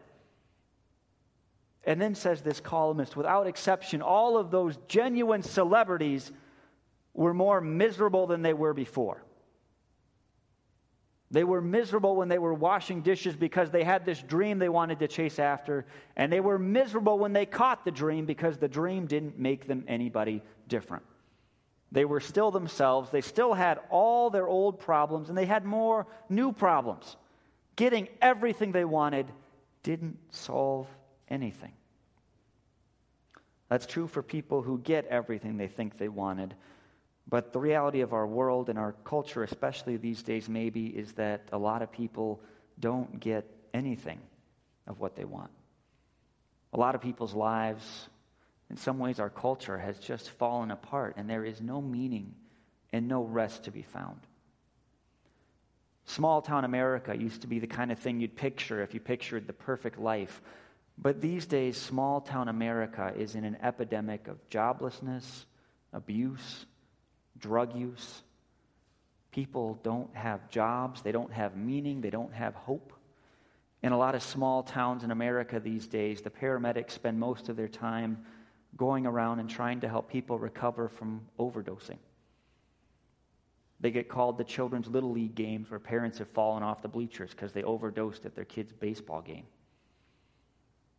And 1.85 2.01
then 2.01 2.15
says 2.15 2.43
this 2.43 2.61
columnist, 2.61 3.17
without 3.17 3.47
exception, 3.47 4.03
all 4.03 4.37
of 4.37 4.51
those 4.51 4.77
genuine 4.87 5.43
celebrities 5.43 6.31
were 7.13 7.35
more 7.35 7.61
miserable 7.61 8.27
than 8.27 8.43
they 8.43 8.53
were 8.55 8.75
before. 8.75 9.23
They 11.31 11.45
were 11.45 11.61
miserable 11.61 12.17
when 12.17 12.29
they 12.29 12.39
were 12.39 12.55
washing 12.55 13.03
dishes 13.03 13.37
because 13.37 13.71
they 13.71 13.85
had 13.85 14.05
this 14.05 14.21
dream 14.21 14.59
they 14.59 14.69
wanted 14.69 14.99
to 14.99 15.09
chase 15.09 15.39
after. 15.39 15.87
And 16.17 16.33
they 16.33 16.41
were 16.41 16.59
miserable 16.59 17.19
when 17.19 17.33
they 17.33 17.47
caught 17.47 17.85
the 17.85 17.93
dream 17.93 18.27
because 18.27 18.59
the 18.59 18.69
dream 18.69 19.07
didn't 19.07 19.39
make 19.39 19.69
them 19.69 19.85
anybody 19.87 20.43
different. 20.67 21.05
They 21.93 22.05
were 22.05 22.21
still 22.21 22.51
themselves. 22.51 23.11
They 23.11 23.21
still 23.21 23.55
had 23.55 23.79
all 23.91 24.31
their 24.31 24.47
old 24.49 24.81
problems, 24.81 25.29
and 25.29 25.39
they 25.39 25.47
had 25.47 25.65
more 25.65 26.07
new 26.29 26.53
problems. 26.53 27.17
Getting 27.77 28.09
everything 28.21 28.73
they 28.73 28.85
wanted 28.85 29.27
didn't 29.83 30.19
solve 30.31 30.89
anything. 31.29 31.73
That's 33.69 33.87
true 33.87 34.09
for 34.09 34.23
people 34.23 34.63
who 34.63 34.79
get 34.79 35.07
everything 35.07 35.57
they 35.57 35.69
think 35.69 35.97
they 35.97 36.09
wanted. 36.09 36.55
But 37.29 37.53
the 37.53 37.61
reality 37.61 38.01
of 38.01 38.13
our 38.13 38.27
world 38.27 38.69
and 38.69 38.79
our 38.79 38.93
culture, 39.05 39.43
especially 39.45 39.97
these 39.97 40.23
days, 40.23 40.49
maybe, 40.49 40.87
is 40.87 41.13
that 41.13 41.49
a 41.53 41.59
lot 41.59 41.83
of 41.83 41.93
people 41.93 42.41
don't 42.79 43.21
get 43.21 43.49
anything 43.73 44.21
of 44.87 44.99
what 44.99 45.15
they 45.15 45.25
want. 45.25 45.51
A 46.73 46.79
lot 46.79 46.95
of 46.95 47.01
people's 47.01 47.35
lives 47.35 48.09
in 48.71 48.77
some 48.77 49.01
ways, 49.01 49.19
our 49.19 49.31
culture 49.31 49.77
has 49.77 49.99
just 49.99 50.31
fallen 50.31 50.71
apart, 50.71 51.15
and 51.17 51.29
there 51.29 51.45
is 51.45 51.61
no 51.61 51.83
meaning 51.83 52.35
and 52.93 53.09
no 53.09 53.25
rest 53.25 53.65
to 53.65 53.73
be 53.73 53.83
found. 53.83 54.21
Small 56.05 56.41
town 56.41 56.65
America 56.65 57.15
used 57.17 57.43
to 57.43 57.49
be 57.49 57.59
the 57.59 57.67
kind 57.67 57.91
of 57.91 57.99
thing 57.99 58.21
you'd 58.21 58.37
picture 58.37 58.83
if 58.83 58.95
you 58.95 59.01
pictured 59.01 59.47
the 59.47 59.53
perfect 59.53 59.99
life. 59.99 60.41
But 60.97 61.21
these 61.21 61.47
days, 61.47 61.77
small 61.77 62.21
town 62.21 62.49
America 62.49 63.13
is 63.17 63.35
in 63.35 63.45
an 63.45 63.59
epidemic 63.61 64.29
of 64.29 64.49
joblessness, 64.51 65.45
abuse, 65.93 66.67
drug 67.41 67.75
use. 67.77 68.23
People 69.31 69.79
don't 69.83 70.15
have 70.15 70.49
jobs, 70.51 71.03
they 71.03 71.13
don't 71.13 71.33
have 71.33 71.57
meaning, 71.57 72.01
they 72.01 72.11
don't 72.11 72.33
have 72.33 72.55
hope. 72.55 72.93
In 73.83 73.93
a 73.93 73.99
lot 73.99 74.15
of 74.15 74.23
small 74.23 74.63
towns 74.63 75.05
in 75.05 75.11
America 75.11 75.59
these 75.59 75.87
days, 75.87 76.21
the 76.21 76.31
paramedics 76.31 76.91
spend 76.91 77.19
most 77.19 77.49
of 77.49 77.57
their 77.57 77.69
time 77.69 78.25
going 78.77 79.07
around 79.07 79.39
and 79.39 79.49
trying 79.49 79.81
to 79.81 79.89
help 79.89 80.11
people 80.11 80.39
recover 80.39 80.89
from 80.89 81.23
overdosing. 81.39 81.99
They 83.81 83.91
get 83.91 84.09
called 84.09 84.37
to 84.39 84.45
children's 84.45 84.89
little 84.89 85.13
league 85.13 85.35
games 85.35 85.71
where 85.71 85.81
parents 85.81 86.19
have 86.19 86.29
fallen 86.29 86.63
off 86.63 86.83
the 86.83 86.89
bleachers 86.89 87.31
because 87.31 87.53
they 87.53 87.63
overdosed 87.63 88.27
at 88.27 88.35
their 88.35 88.45
kid's 88.45 88.73
baseball 88.73 89.23
game. 89.23 89.47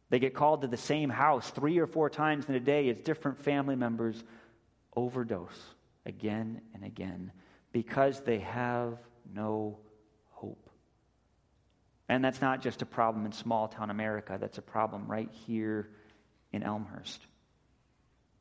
They 0.10 0.20
get 0.20 0.34
called 0.34 0.62
to 0.62 0.68
the 0.68 0.78
same 0.78 1.10
house 1.10 1.52
three 1.52 1.78
or 1.78 1.88
four 1.88 2.10
times 2.10 2.50
in 2.50 2.56
a 2.56 2.60
day 2.60 2.90
as 2.90 2.98
different 2.98 3.40
family 3.40 3.76
members 3.76 4.24
overdose 4.96 5.76
again 6.06 6.62
and 6.74 6.84
again 6.84 7.32
because 7.72 8.20
they 8.22 8.40
have 8.40 8.98
no 9.34 9.78
hope. 10.30 10.70
And 12.10 12.24
that's 12.24 12.42
not 12.42 12.62
just 12.62 12.82
a 12.82 12.86
problem 12.86 13.26
in 13.26 13.32
small 13.32 13.68
town 13.68 13.90
America, 13.90 14.38
that's 14.40 14.58
a 14.58 14.62
problem 14.62 15.08
right 15.08 15.30
here 15.46 15.90
in 16.52 16.64
Elmhurst. 16.64 17.26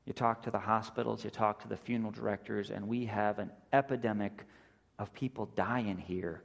You 0.06 0.12
talk 0.12 0.42
to 0.42 0.50
the 0.50 0.58
hospitals, 0.58 1.22
you 1.22 1.30
talk 1.30 1.62
to 1.62 1.68
the 1.68 1.76
funeral 1.76 2.10
directors, 2.10 2.70
and 2.70 2.88
we 2.88 3.06
have 3.06 3.38
an 3.38 3.50
epidemic 3.72 4.44
of 4.98 5.12
people 5.12 5.46
dying 5.54 5.98
here 5.98 6.42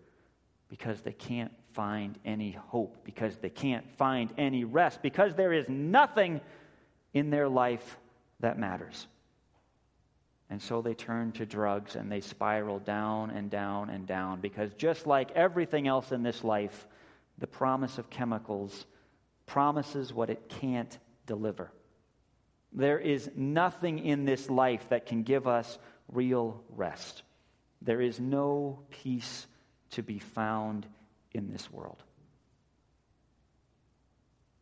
because 0.69 1.01
they 1.01 1.13
can't 1.13 1.51
find 1.73 2.17
any 2.25 2.51
hope, 2.51 3.03
because 3.03 3.37
they 3.37 3.49
can't 3.49 3.89
find 3.97 4.31
any 4.37 4.63
rest, 4.63 5.01
because 5.01 5.33
there 5.35 5.53
is 5.53 5.67
nothing 5.67 6.41
in 7.13 7.29
their 7.29 7.47
life 7.47 7.97
that 8.39 8.59
matters. 8.59 9.07
And 10.49 10.61
so 10.61 10.81
they 10.81 10.93
turn 10.93 11.31
to 11.33 11.45
drugs 11.45 11.95
and 11.95 12.11
they 12.11 12.21
spiral 12.21 12.79
down 12.79 13.31
and 13.31 13.49
down 13.49 13.89
and 13.89 14.05
down 14.05 14.41
because 14.41 14.73
just 14.75 15.07
like 15.07 15.31
everything 15.31 15.87
else 15.87 16.11
in 16.11 16.21
this 16.21 16.43
life, 16.43 16.87
the 17.37 17.47
promise 17.47 17.97
of 17.97 18.09
chemicals 18.09 18.85
promises 19.47 20.13
what 20.13 20.29
it 20.29 20.47
can't 20.47 20.97
deliver. 21.25 21.71
There 22.71 22.99
is 22.99 23.31
nothing 23.35 23.99
in 23.99 24.25
this 24.25 24.49
life 24.49 24.89
that 24.89 25.05
can 25.05 25.23
give 25.23 25.47
us 25.47 25.79
real 26.11 26.61
rest. 26.69 27.23
There 27.81 28.01
is 28.01 28.19
no 28.19 28.79
peace 28.89 29.47
to 29.91 30.03
be 30.03 30.19
found 30.19 30.85
in 31.31 31.51
this 31.51 31.71
world. 31.71 32.03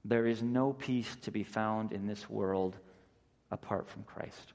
There 0.05 0.27
is 0.27 0.41
no 0.43 0.73
peace 0.73 1.15
to 1.21 1.31
be 1.31 1.43
found 1.43 1.91
in 1.91 2.07
this 2.07 2.29
world 2.29 2.77
apart 3.51 3.89
from 3.89 4.03
Christ. 4.03 4.53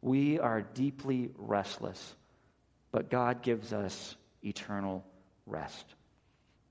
We 0.00 0.38
are 0.38 0.62
deeply 0.62 1.30
restless, 1.36 2.14
but 2.92 3.10
God 3.10 3.42
gives 3.42 3.72
us 3.72 4.16
eternal 4.42 5.04
rest. 5.46 5.94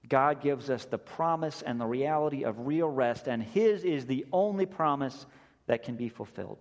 God 0.08 0.42
gives 0.42 0.70
us 0.70 0.86
the 0.86 0.98
promise 0.98 1.62
and 1.62 1.80
the 1.80 1.86
reality 1.86 2.44
of 2.44 2.68
real 2.68 2.90
rest, 2.90 3.28
and 3.28 3.44
His 3.44 3.84
is 3.84 4.06
the 4.06 4.26
only 4.32 4.66
promise 4.66 5.26
that 5.66 5.84
can 5.84 5.96
be 5.96 6.10
fulfilled. 6.10 6.60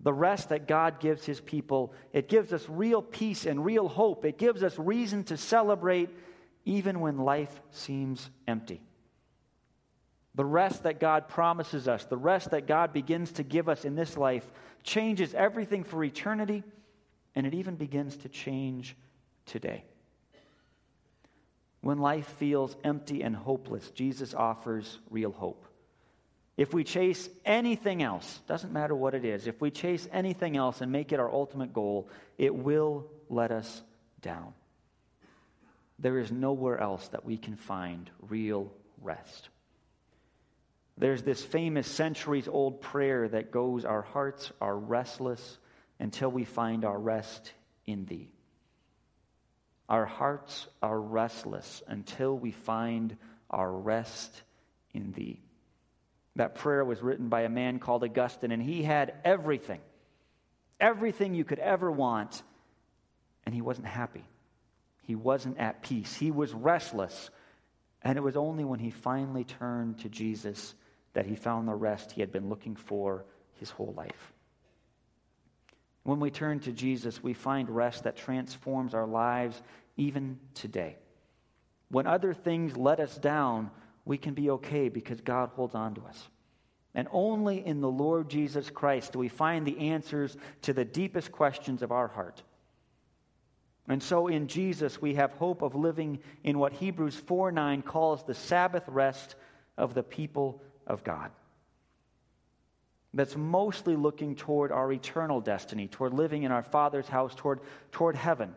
The 0.00 0.12
rest 0.12 0.48
that 0.48 0.66
God 0.66 1.00
gives 1.00 1.24
His 1.24 1.40
people, 1.40 1.92
it 2.12 2.28
gives 2.28 2.52
us 2.52 2.66
real 2.68 3.02
peace 3.02 3.46
and 3.46 3.64
real 3.64 3.88
hope. 3.88 4.24
It 4.24 4.38
gives 4.38 4.62
us 4.62 4.78
reason 4.78 5.24
to 5.24 5.36
celebrate 5.36 6.10
even 6.64 7.00
when 7.00 7.18
life 7.18 7.60
seems 7.70 8.30
empty. 8.48 8.82
The 10.34 10.44
rest 10.44 10.82
that 10.82 10.98
God 10.98 11.28
promises 11.28 11.86
us, 11.86 12.04
the 12.04 12.16
rest 12.16 12.50
that 12.50 12.66
God 12.66 12.92
begins 12.92 13.32
to 13.32 13.42
give 13.42 13.68
us 13.68 13.84
in 13.84 13.94
this 13.94 14.16
life, 14.16 14.44
changes 14.82 15.32
everything 15.34 15.84
for 15.84 16.02
eternity, 16.02 16.64
and 17.34 17.46
it 17.46 17.54
even 17.54 17.76
begins 17.76 18.16
to 18.18 18.28
change 18.28 18.96
today. 19.46 19.84
When 21.80 21.98
life 21.98 22.26
feels 22.38 22.74
empty 22.82 23.22
and 23.22 23.36
hopeless, 23.36 23.90
Jesus 23.90 24.34
offers 24.34 24.98
real 25.10 25.32
hope. 25.32 25.66
If 26.56 26.72
we 26.72 26.84
chase 26.84 27.28
anything 27.44 28.02
else, 28.02 28.40
doesn't 28.46 28.72
matter 28.72 28.94
what 28.94 29.14
it 29.14 29.24
is, 29.24 29.46
if 29.46 29.60
we 29.60 29.70
chase 29.70 30.08
anything 30.12 30.56
else 30.56 30.80
and 30.80 30.90
make 30.90 31.12
it 31.12 31.20
our 31.20 31.30
ultimate 31.30 31.72
goal, 31.72 32.08
it 32.38 32.54
will 32.54 33.06
let 33.28 33.50
us 33.50 33.82
down. 34.22 34.54
There 35.98 36.18
is 36.18 36.32
nowhere 36.32 36.78
else 36.78 37.08
that 37.08 37.24
we 37.24 37.36
can 37.36 37.56
find 37.56 38.10
real 38.28 38.72
rest. 39.00 39.48
There's 40.96 41.22
this 41.22 41.42
famous 41.42 41.88
centuries 41.88 42.46
old 42.48 42.80
prayer 42.80 43.28
that 43.28 43.50
goes, 43.50 43.84
Our 43.84 44.02
hearts 44.02 44.52
are 44.60 44.76
restless 44.76 45.58
until 45.98 46.30
we 46.30 46.44
find 46.44 46.84
our 46.84 46.98
rest 46.98 47.52
in 47.86 48.04
Thee. 48.04 48.30
Our 49.88 50.06
hearts 50.06 50.66
are 50.82 50.98
restless 50.98 51.82
until 51.86 52.38
we 52.38 52.52
find 52.52 53.16
our 53.50 53.70
rest 53.70 54.42
in 54.92 55.12
Thee. 55.12 55.40
That 56.36 56.54
prayer 56.54 56.84
was 56.84 57.02
written 57.02 57.28
by 57.28 57.42
a 57.42 57.48
man 57.48 57.78
called 57.78 58.02
Augustine, 58.02 58.50
and 58.50 58.62
he 58.62 58.82
had 58.82 59.14
everything, 59.24 59.80
everything 60.80 61.34
you 61.34 61.44
could 61.44 61.58
ever 61.58 61.90
want, 61.90 62.42
and 63.44 63.54
he 63.54 63.60
wasn't 63.60 63.86
happy. 63.86 64.24
He 65.02 65.14
wasn't 65.14 65.58
at 65.58 65.82
peace. 65.82 66.14
He 66.14 66.30
was 66.30 66.52
restless. 66.52 67.30
And 68.02 68.16
it 68.18 68.22
was 68.22 68.36
only 68.36 68.64
when 68.64 68.80
he 68.80 68.90
finally 68.90 69.44
turned 69.44 69.98
to 70.00 70.08
Jesus 70.08 70.74
that 71.14 71.26
he 71.26 71.34
found 71.34 71.66
the 71.66 71.74
rest 71.74 72.12
he 72.12 72.20
had 72.20 72.30
been 72.30 72.48
looking 72.48 72.76
for 72.76 73.24
his 73.58 73.70
whole 73.70 73.94
life. 73.96 74.32
When 76.02 76.20
we 76.20 76.30
turn 76.30 76.60
to 76.60 76.72
Jesus, 76.72 77.22
we 77.22 77.32
find 77.32 77.70
rest 77.70 78.04
that 78.04 78.16
transforms 78.16 78.94
our 78.94 79.06
lives 79.06 79.62
even 79.96 80.38
today. 80.52 80.96
When 81.88 82.06
other 82.06 82.34
things 82.34 82.76
let 82.76 83.00
us 83.00 83.16
down, 83.16 83.70
we 84.04 84.18
can 84.18 84.34
be 84.34 84.50
okay 84.50 84.88
because 84.88 85.20
God 85.20 85.50
holds 85.50 85.74
on 85.74 85.94
to 85.94 86.02
us. 86.02 86.28
And 86.94 87.08
only 87.10 87.66
in 87.66 87.80
the 87.80 87.90
Lord 87.90 88.28
Jesus 88.28 88.70
Christ 88.70 89.12
do 89.12 89.18
we 89.18 89.28
find 89.28 89.66
the 89.66 89.78
answers 89.78 90.36
to 90.62 90.72
the 90.72 90.84
deepest 90.84 91.32
questions 91.32 91.82
of 91.82 91.90
our 91.90 92.08
heart. 92.08 92.42
And 93.88 94.02
so 94.02 94.28
in 94.28 94.46
Jesus, 94.46 95.00
we 95.00 95.14
have 95.14 95.32
hope 95.32 95.62
of 95.62 95.74
living 95.74 96.20
in 96.42 96.58
what 96.58 96.72
Hebrews 96.72 97.16
4 97.16 97.52
9 97.52 97.82
calls 97.82 98.24
the 98.24 98.34
Sabbath 98.34 98.84
rest 98.88 99.34
of 99.76 99.94
the 99.94 100.02
people 100.02 100.62
of 100.86 101.04
God. 101.04 101.30
That's 103.12 103.36
mostly 103.36 103.94
looking 103.94 104.34
toward 104.34 104.72
our 104.72 104.92
eternal 104.92 105.40
destiny, 105.40 105.86
toward 105.86 106.12
living 106.12 106.42
in 106.42 106.50
our 106.50 106.64
Father's 106.64 107.08
house, 107.08 107.32
toward, 107.34 107.60
toward 107.92 108.16
heaven. 108.16 108.54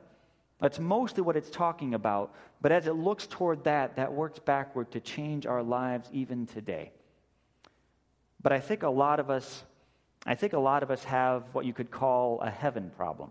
That's 0.60 0.80
mostly 0.80 1.22
what 1.22 1.38
it's 1.38 1.52
talking 1.52 1.94
about. 1.94 2.34
But 2.60 2.72
as 2.72 2.88
it 2.88 2.94
looks 2.94 3.28
toward 3.28 3.66
that, 3.66 3.98
that 3.98 4.14
works 4.14 4.40
backward 4.40 4.92
to 4.92 5.00
change 5.00 5.46
our 5.46 5.62
lives 5.62 6.10
even 6.12 6.48
today. 6.48 6.92
But 8.42 8.52
I 8.52 8.60
think 8.60 8.82
a 8.82 8.90
lot 8.90 9.20
of 9.20 9.30
us, 9.30 9.64
I 10.26 10.34
think 10.34 10.54
a 10.54 10.60
lot 10.60 10.82
of 10.82 10.90
us 10.90 11.04
have 11.04 11.44
what 11.54 11.66
you 11.66 11.74
could 11.74 11.92
call 11.92 12.42
a 12.42 12.50
heaven 12.50 12.92
problem. 12.98 13.30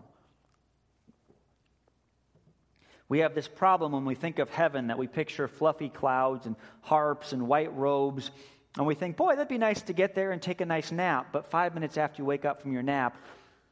We 3.09 3.19
have 3.19 3.35
this 3.35 3.47
problem 3.47 3.93
when 3.93 4.05
we 4.05 4.15
think 4.15 4.39
of 4.39 4.49
heaven 4.49 4.87
that 4.87 4.97
we 4.97 5.07
picture 5.07 5.47
fluffy 5.47 5.89
clouds 5.89 6.45
and 6.45 6.55
harps 6.81 7.33
and 7.33 7.47
white 7.47 7.73
robes 7.75 8.31
and 8.77 8.85
we 8.85 8.93
think, 8.93 9.17
boy, 9.17 9.35
that'd 9.35 9.47
be 9.47 9.57
nice 9.57 9.81
to 9.83 9.93
get 9.93 10.13
there 10.13 10.31
and 10.31 10.41
take 10.41 10.61
a 10.61 10.65
nice 10.65 10.91
nap. 10.91 11.29
But 11.31 11.47
five 11.47 11.73
minutes 11.73 11.97
after 11.97 12.21
you 12.21 12.25
wake 12.25 12.45
up 12.45 12.61
from 12.61 12.73
your 12.73 12.83
nap, 12.83 13.17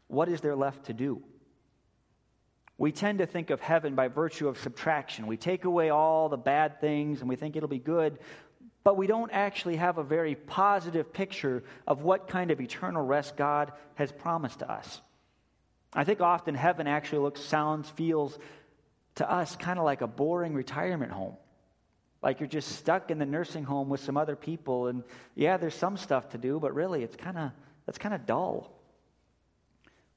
what 0.08 0.28
is 0.30 0.41
there 0.41 0.56
left 0.56 0.86
to 0.86 0.94
do? 0.94 1.22
We 2.78 2.91
tend 2.91 3.20
to 3.20 3.26
think 3.26 3.52
of 3.52 3.62
heaven 3.62 3.96
by 3.96 4.08
virtue 4.08 4.48
of 4.48 4.58
subtraction. 4.58 5.28
We 5.28 5.38
take 5.38 5.63
away 5.63 5.91
all 5.91 6.28
the 6.28 6.38
bad 6.38 6.82
things 6.82 7.22
and 7.22 7.30
we 7.30 7.36
think 7.36 7.56
it'll 7.56 7.70
be 7.70 7.80
good, 7.80 8.18
but 8.84 8.98
we 8.98 9.08
don't 9.08 9.32
actually 9.32 9.78
have 9.78 9.98
a 9.98 10.04
very 10.04 10.36
positive 10.36 11.13
picture 11.13 11.63
of 11.88 12.02
what 12.02 12.28
kind 12.28 12.52
of 12.52 12.60
eternal 12.60 13.06
rest 13.06 13.38
God 13.38 13.72
has 13.96 14.12
promised 14.12 14.60
to 14.60 14.70
us. 14.70 15.02
I 15.94 16.04
think 16.04 16.20
often 16.20 16.56
heaven 16.56 16.88
actually 16.88 17.20
looks, 17.20 17.41
sounds, 17.41 17.89
feels 17.91 18.38
to 19.15 19.32
us 19.32 19.56
kind 19.56 19.80
of 19.80 19.86
like 19.86 20.02
a 20.02 20.08
boring 20.08 20.54
retirement 20.54 21.12
home 21.12 21.38
like 22.26 22.40
you're 22.40 22.50
just 22.50 22.76
stuck 22.78 23.12
in 23.12 23.20
the 23.20 23.26
nursing 23.26 23.64
home 23.64 23.88
with 23.88 24.02
some 24.02 24.18
other 24.18 24.36
people 24.36 24.88
and 24.88 25.04
yeah 25.36 25.58
there's 25.58 25.76
some 25.76 25.96
stuff 25.96 26.28
to 26.30 26.40
do 26.40 26.60
but 26.60 26.74
really 26.74 27.04
it's 27.04 27.16
kind 27.16 27.38
of 27.38 27.52
that's 27.86 28.00
kind 28.00 28.16
of 28.16 28.26
dull. 28.26 28.72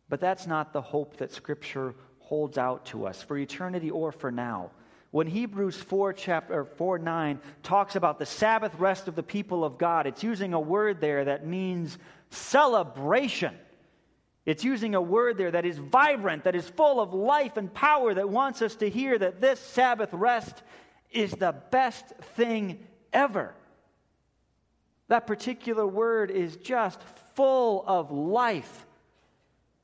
But 0.08 0.20
that's 0.20 0.46
not 0.46 0.72
the 0.72 0.80
hope 0.80 1.18
that 1.18 1.32
scripture 1.32 1.94
holds 2.20 2.56
out 2.56 2.86
to 2.86 3.06
us. 3.06 3.22
For 3.22 3.36
eternity 3.36 3.90
or 3.90 4.10
for 4.10 4.30
now. 4.30 4.70
When 5.10 5.26
hebrews 5.26 5.76
4 5.76 6.14
chapter 6.14 6.64
4 6.64 6.98
9 6.98 7.40
talks 7.62 7.94
about 7.94 8.18
the 8.18 8.26
sabbath 8.26 8.74
rest 8.78 9.06
of 9.06 9.14
the 9.14 9.22
people 9.22 9.64
of 9.64 9.78
god 9.78 10.06
it's 10.06 10.22
using 10.22 10.52
a 10.54 10.60
word 10.60 11.00
there 11.00 11.26
that 11.26 11.46
means 11.46 11.98
celebration. 12.30 13.54
It's 14.46 14.64
using 14.64 14.94
a 14.94 15.02
word 15.02 15.36
there 15.36 15.50
that 15.50 15.66
is 15.66 15.76
vibrant, 15.76 16.44
that 16.44 16.54
is 16.54 16.66
full 16.66 17.00
of 17.00 17.12
life 17.12 17.58
and 17.58 17.72
power, 17.72 18.14
that 18.14 18.30
wants 18.30 18.62
us 18.62 18.76
to 18.76 18.88
hear 18.88 19.18
that 19.18 19.42
this 19.42 19.60
Sabbath 19.60 20.08
rest 20.14 20.62
is 21.10 21.32
the 21.32 21.54
best 21.70 22.06
thing 22.36 22.86
ever. 23.12 23.54
That 25.08 25.26
particular 25.26 25.86
word 25.86 26.30
is 26.30 26.56
just 26.56 27.00
full 27.34 27.82
of 27.86 28.10
life. 28.10 28.86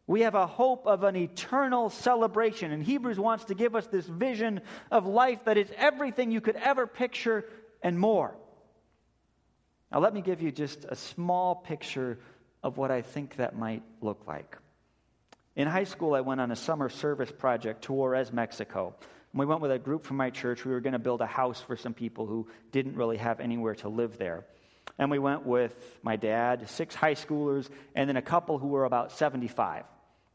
We 0.06 0.20
have 0.20 0.34
a 0.34 0.46
hope 0.46 0.86
of 0.86 1.02
an 1.02 1.16
eternal 1.16 1.88
celebration. 1.88 2.72
And 2.72 2.82
Hebrews 2.82 3.18
wants 3.18 3.46
to 3.46 3.54
give 3.54 3.74
us 3.74 3.86
this 3.86 4.06
vision 4.06 4.60
of 4.90 5.06
life 5.06 5.44
that 5.44 5.56
is 5.56 5.68
everything 5.76 6.30
you 6.30 6.42
could 6.42 6.56
ever 6.56 6.86
picture 6.86 7.46
and 7.82 7.98
more. 7.98 8.34
Now, 9.90 10.00
let 10.00 10.12
me 10.12 10.20
give 10.20 10.42
you 10.42 10.52
just 10.52 10.84
a 10.88 10.96
small 10.96 11.54
picture 11.54 12.18
of 12.62 12.76
what 12.76 12.90
I 12.90 13.00
think 13.00 13.36
that 13.36 13.56
might 13.56 13.82
look 14.00 14.26
like. 14.26 14.58
In 15.56 15.68
high 15.68 15.84
school, 15.84 16.14
I 16.14 16.20
went 16.20 16.40
on 16.40 16.50
a 16.50 16.56
summer 16.56 16.88
service 16.88 17.30
project 17.30 17.84
to 17.84 17.92
Juarez, 17.92 18.32
Mexico. 18.32 18.94
We 19.34 19.46
went 19.46 19.60
with 19.60 19.72
a 19.72 19.78
group 19.78 20.04
from 20.04 20.16
my 20.16 20.30
church. 20.30 20.64
We 20.64 20.72
were 20.72 20.80
going 20.80 20.92
to 20.92 20.98
build 20.98 21.20
a 21.20 21.26
house 21.26 21.60
for 21.60 21.76
some 21.76 21.92
people 21.92 22.26
who 22.26 22.46
didn't 22.70 22.96
really 22.96 23.16
have 23.16 23.40
anywhere 23.40 23.74
to 23.76 23.88
live 23.88 24.16
there. 24.16 24.44
And 24.98 25.10
we 25.10 25.18
went 25.18 25.44
with 25.44 25.98
my 26.02 26.14
dad, 26.14 26.68
six 26.70 26.94
high 26.94 27.14
schoolers, 27.14 27.68
and 27.96 28.08
then 28.08 28.16
a 28.16 28.22
couple 28.22 28.58
who 28.58 28.68
were 28.68 28.84
about 28.84 29.10
75. 29.10 29.84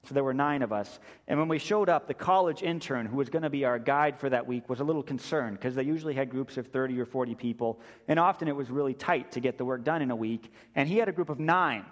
So 0.04 0.14
there 0.14 0.24
were 0.24 0.34
nine 0.34 0.62
of 0.62 0.74
us. 0.74 1.00
And 1.28 1.40
when 1.40 1.48
we 1.48 1.60
showed 1.60 1.88
up, 1.88 2.08
the 2.08 2.14
college 2.14 2.62
intern 2.62 3.06
who 3.06 3.18
was 3.18 3.30
going 3.30 3.44
to 3.44 3.50
be 3.50 3.66
our 3.66 3.80
guide 3.80 4.20
for 4.20 4.30
that 4.30 4.48
week 4.48 4.70
was 4.70 4.80
a 4.80 4.84
little 4.84 5.04
concerned 5.04 5.58
because 5.58 5.76
they 5.76 5.84
usually 5.84 6.14
had 6.14 6.30
groups 6.30 6.58
of 6.58 6.68
30 6.68 7.00
or 7.00 7.06
40 7.06 7.36
people. 7.36 7.80
And 8.08 8.20
often 8.20 8.48
it 8.48 8.56
was 8.56 8.70
really 8.70 8.94
tight 8.94 9.34
to 9.34 9.40
get 9.40 9.58
the 9.58 9.66
work 9.66 9.84
done 9.84 10.02
in 10.02 10.12
a 10.12 10.16
week. 10.16 10.52
And 10.76 10.90
he 10.90 10.98
had 10.98 11.10
a 11.10 11.14
group 11.14 11.30
of 11.30 11.40
nine. 11.40 11.86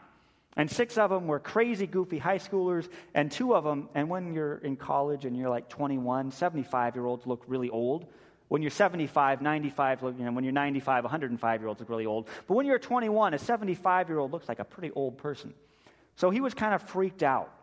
And 0.58 0.70
six 0.72 0.98
of 0.98 1.12
them 1.12 1.28
were 1.28 1.40
crazy, 1.40 1.86
goofy 1.86 2.18
high 2.18 2.40
schoolers, 2.40 2.90
and 3.14 3.32
two 3.32 3.56
of 3.56 3.64
them, 3.64 3.90
and 3.94 4.10
when 4.10 4.34
you're 4.34 4.58
in 4.58 4.76
college 4.76 5.24
and 5.24 5.38
you're 5.38 5.52
like 5.52 5.70
21, 5.70 6.32
75 6.32 6.96
year 6.96 7.06
olds 7.06 7.28
look 7.28 7.44
really 7.48 7.70
old. 7.70 8.08
When 8.48 8.64
you're 8.64 8.72
75, 8.72 9.42
95, 9.42 10.02
you 10.02 10.26
know, 10.26 10.32
when 10.32 10.44
you're 10.44 10.54
95, 10.54 11.04
105 11.04 11.62
year 11.62 11.68
olds 11.68 11.80
look 11.80 11.90
really 11.90 12.08
old. 12.08 12.28
But 12.48 12.56
when 12.56 12.66
you're 12.66 12.80
21, 12.80 13.36
a 13.36 13.38
75 13.38 14.10
year 14.10 14.18
old 14.18 14.32
looks 14.32 14.50
like 14.50 14.58
a 14.58 14.64
pretty 14.64 14.92
old 14.96 15.20
person. 15.20 15.54
So 16.16 16.32
he 16.32 16.42
was 16.42 16.56
kind 16.56 16.74
of 16.74 16.82
freaked 16.82 17.22
out. 17.22 17.54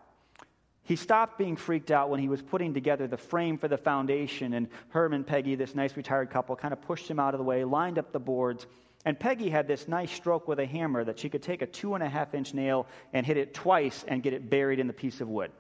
He 0.85 0.95
stopped 0.95 1.37
being 1.37 1.57
freaked 1.57 1.91
out 1.91 2.11
when 2.11 2.21
he 2.21 2.29
was 2.29 2.43
putting 2.43 2.75
together 2.75 3.09
the 3.09 3.17
frame 3.17 3.59
for 3.59 3.67
the 3.69 3.79
foundation, 3.79 4.53
and 4.53 4.69
Herm 4.91 5.15
and 5.15 5.27
Peggy, 5.27 5.55
this 5.57 5.75
nice 5.75 5.97
retired 5.97 6.31
couple, 6.31 6.55
kind 6.55 6.73
of 6.73 6.83
pushed 6.83 7.11
him 7.11 7.19
out 7.19 7.33
of 7.35 7.39
the 7.39 7.45
way, 7.45 7.65
lined 7.65 7.99
up 7.99 8.13
the 8.13 8.21
boards, 8.21 8.67
and 9.05 9.19
Peggy 9.19 9.51
had 9.51 9.69
this 9.69 9.87
nice 9.89 10.11
stroke 10.11 10.49
with 10.49 10.59
a 10.59 10.67
hammer 10.67 11.05
that 11.05 11.19
she 11.19 11.29
could 11.29 11.43
take 11.43 11.63
a 11.63 11.67
two 11.67 11.95
and 11.95 12.03
a 12.03 12.09
half 12.09 12.35
inch 12.35 12.55
nail 12.55 12.87
and 13.13 13.27
hit 13.27 13.37
it 13.37 13.55
twice 13.55 14.05
and 14.09 14.23
get 14.23 14.33
it 14.33 14.49
buried 14.49 14.79
in 14.79 14.87
the 14.87 14.93
piece 14.93 15.21
of 15.21 15.29
wood. 15.29 15.51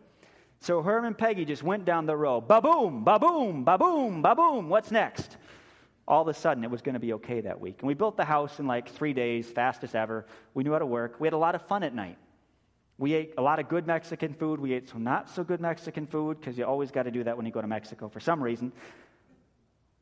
So 0.61 0.83
Herm 0.83 1.05
and 1.05 1.17
Peggy 1.17 1.45
just 1.45 1.63
went 1.63 1.85
down 1.85 2.07
the 2.07 2.17
row. 2.17 2.41
Ba 2.41 2.61
boom, 2.61 3.05
ba 3.05 3.19
boom, 3.19 3.65
ba 3.65 3.77
boom, 3.77 4.23
ba 4.23 4.35
boom. 4.35 4.69
What's 4.69 4.91
next? 4.91 5.37
all 6.07 6.23
of 6.23 6.29
a 6.29 6.35
sudden 6.35 6.65
it 6.65 6.71
was 6.71 6.83
going 6.83 6.95
to 6.95 7.01
be 7.01 7.15
okay 7.15 7.41
that 7.41 7.61
week. 7.61 7.77
And 7.81 7.89
we 7.89 7.95
built 7.95 8.17
the 8.17 8.25
house 8.25 8.59
in 8.59 8.67
like 8.67 8.89
three 8.89 9.13
days, 9.13 9.49
fastest 9.49 9.95
ever. 9.95 10.27
We 10.53 10.65
knew 10.65 10.73
how 10.73 10.79
to 10.79 10.87
work. 10.87 11.17
We 11.19 11.27
had 11.27 11.33
a 11.33 11.39
lot 11.39 11.55
of 11.55 11.63
fun 11.63 11.83
at 11.83 11.95
night. 11.95 12.19
We 12.99 13.15
ate 13.15 13.35
a 13.39 13.43
lot 13.43 13.59
of 13.59 13.69
good 13.69 13.87
Mexican 13.87 14.35
food. 14.35 14.61
We 14.61 14.73
ate 14.73 14.89
some 14.89 15.03
not 15.03 15.29
so 15.29 15.43
good 15.43 15.61
Mexican 15.61 16.07
food 16.07 16.39
because 16.39 16.57
you 16.57 16.65
always 16.65 16.91
got 16.91 17.05
to 17.05 17.11
do 17.11 17.25
that 17.25 17.37
when 17.37 17.45
you 17.45 17.53
go 17.53 17.61
to 17.61 17.67
Mexico 17.67 18.09
for 18.09 18.21
some 18.21 18.43
reason. 18.43 18.73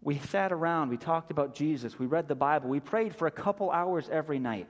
We 0.03 0.19
sat 0.19 0.53
around. 0.53 0.91
We 0.91 0.97
talked 0.97 1.31
about 1.31 1.55
Jesus. 1.55 1.99
We 1.99 2.07
read 2.07 2.29
the 2.29 2.35
Bible. 2.35 2.69
We 2.69 2.81
prayed 2.81 3.15
for 3.15 3.29
a 3.29 3.31
couple 3.31 3.71
hours 3.71 4.09
every 4.11 4.41
night. 4.41 4.69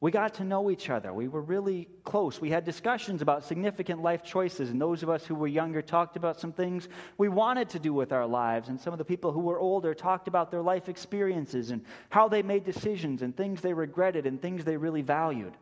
We 0.00 0.12
got 0.12 0.34
to 0.34 0.44
know 0.44 0.70
each 0.70 0.90
other. 0.90 1.12
We 1.12 1.26
were 1.26 1.40
really 1.40 1.88
close. 2.04 2.40
We 2.40 2.50
had 2.50 2.64
discussions 2.64 3.20
about 3.20 3.44
significant 3.44 4.00
life 4.00 4.22
choices, 4.22 4.70
and 4.70 4.80
those 4.80 5.02
of 5.02 5.08
us 5.08 5.26
who 5.26 5.34
were 5.34 5.48
younger 5.48 5.82
talked 5.82 6.16
about 6.16 6.38
some 6.38 6.52
things 6.52 6.88
we 7.16 7.28
wanted 7.28 7.70
to 7.70 7.80
do 7.80 7.92
with 7.92 8.12
our 8.12 8.26
lives. 8.26 8.68
And 8.68 8.80
some 8.80 8.92
of 8.92 8.98
the 8.98 9.04
people 9.04 9.32
who 9.32 9.40
were 9.40 9.58
older 9.58 9.94
talked 9.94 10.28
about 10.28 10.52
their 10.52 10.62
life 10.62 10.88
experiences 10.88 11.72
and 11.72 11.82
how 12.10 12.28
they 12.28 12.42
made 12.42 12.64
decisions 12.64 13.22
and 13.22 13.36
things 13.36 13.60
they 13.60 13.72
regretted 13.72 14.24
and 14.24 14.40
things 14.40 14.64
they 14.64 14.76
really 14.76 15.02
valued. 15.02 15.56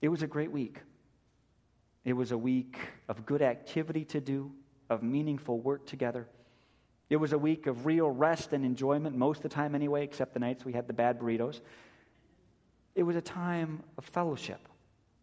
It 0.00 0.08
was 0.08 0.22
a 0.22 0.26
great 0.26 0.52
week. 0.52 0.78
It 2.06 2.14
was 2.14 2.32
a 2.32 2.38
week 2.38 2.78
of 3.06 3.26
good 3.26 3.42
activity 3.42 4.06
to 4.06 4.20
do, 4.20 4.50
of 4.88 5.02
meaningful 5.02 5.60
work 5.60 5.84
together. 5.84 6.26
It 7.10 7.16
was 7.16 7.32
a 7.32 7.38
week 7.38 7.66
of 7.66 7.86
real 7.86 8.10
rest 8.10 8.52
and 8.52 8.64
enjoyment, 8.64 9.16
most 9.16 9.38
of 9.38 9.42
the 9.44 9.48
time 9.48 9.74
anyway, 9.74 10.04
except 10.04 10.34
the 10.34 10.40
nights 10.40 10.64
we 10.64 10.72
had 10.72 10.86
the 10.86 10.92
bad 10.92 11.18
burritos. 11.18 11.60
It 12.94 13.02
was 13.02 13.16
a 13.16 13.22
time 13.22 13.82
of 13.96 14.04
fellowship, 14.04 14.60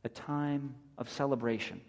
a 0.04 0.10
time 0.10 0.76
of 0.98 1.10
celebration. 1.10 1.82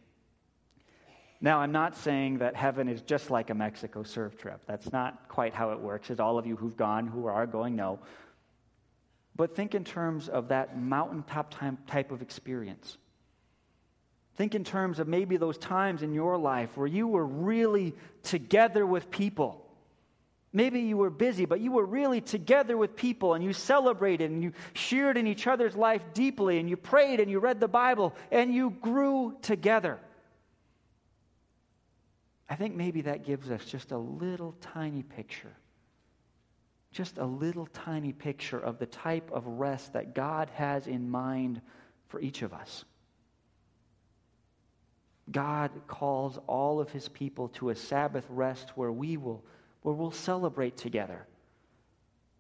Now, 1.40 1.60
I'm 1.60 1.72
not 1.72 1.96
saying 1.96 2.38
that 2.38 2.56
heaven 2.56 2.88
is 2.88 3.02
just 3.02 3.30
like 3.30 3.50
a 3.50 3.54
Mexico 3.54 4.02
surf 4.02 4.36
trip. 4.38 4.60
That's 4.66 4.92
not 4.92 5.28
quite 5.28 5.54
how 5.54 5.70
it 5.70 5.80
works, 5.80 6.10
as 6.10 6.18
all 6.18 6.38
of 6.38 6.46
you 6.46 6.56
who've 6.56 6.76
gone, 6.76 7.06
who 7.06 7.26
are 7.26 7.46
going, 7.46 7.76
know. 7.76 7.98
But 9.34 9.54
think 9.54 9.74
in 9.74 9.84
terms 9.84 10.28
of 10.28 10.48
that 10.48 10.78
mountaintop 10.78 11.54
type 11.86 12.10
of 12.10 12.22
experience. 12.22 12.96
Think 14.36 14.54
in 14.54 14.64
terms 14.64 14.98
of 14.98 15.08
maybe 15.08 15.36
those 15.36 15.58
times 15.58 16.02
in 16.02 16.12
your 16.12 16.36
life 16.38 16.76
where 16.76 16.86
you 16.86 17.06
were 17.06 17.24
really 17.24 17.94
together 18.22 18.86
with 18.86 19.10
people. 19.10 19.65
Maybe 20.56 20.80
you 20.80 20.96
were 20.96 21.10
busy, 21.10 21.44
but 21.44 21.60
you 21.60 21.70
were 21.70 21.84
really 21.84 22.22
together 22.22 22.78
with 22.78 22.96
people 22.96 23.34
and 23.34 23.44
you 23.44 23.52
celebrated 23.52 24.30
and 24.30 24.42
you 24.42 24.52
shared 24.72 25.18
in 25.18 25.26
each 25.26 25.46
other's 25.46 25.76
life 25.76 26.02
deeply 26.14 26.58
and 26.58 26.66
you 26.66 26.78
prayed 26.78 27.20
and 27.20 27.30
you 27.30 27.40
read 27.40 27.60
the 27.60 27.68
Bible 27.68 28.14
and 28.30 28.54
you 28.54 28.70
grew 28.70 29.36
together. 29.42 29.98
I 32.48 32.54
think 32.54 32.74
maybe 32.74 33.02
that 33.02 33.26
gives 33.26 33.50
us 33.50 33.66
just 33.66 33.92
a 33.92 33.98
little 33.98 34.54
tiny 34.62 35.02
picture 35.02 35.52
just 36.90 37.18
a 37.18 37.26
little 37.26 37.66
tiny 37.66 38.14
picture 38.14 38.58
of 38.58 38.78
the 38.78 38.86
type 38.86 39.30
of 39.30 39.46
rest 39.46 39.92
that 39.92 40.14
God 40.14 40.48
has 40.54 40.86
in 40.86 41.10
mind 41.10 41.60
for 42.08 42.18
each 42.20 42.40
of 42.40 42.54
us. 42.54 42.86
God 45.30 45.70
calls 45.86 46.38
all 46.46 46.80
of 46.80 46.90
his 46.90 47.10
people 47.10 47.48
to 47.48 47.68
a 47.68 47.76
Sabbath 47.76 48.24
rest 48.30 48.70
where 48.78 48.90
we 48.90 49.18
will 49.18 49.44
where 49.86 49.94
we'll 49.94 50.10
celebrate 50.10 50.76
together. 50.76 51.24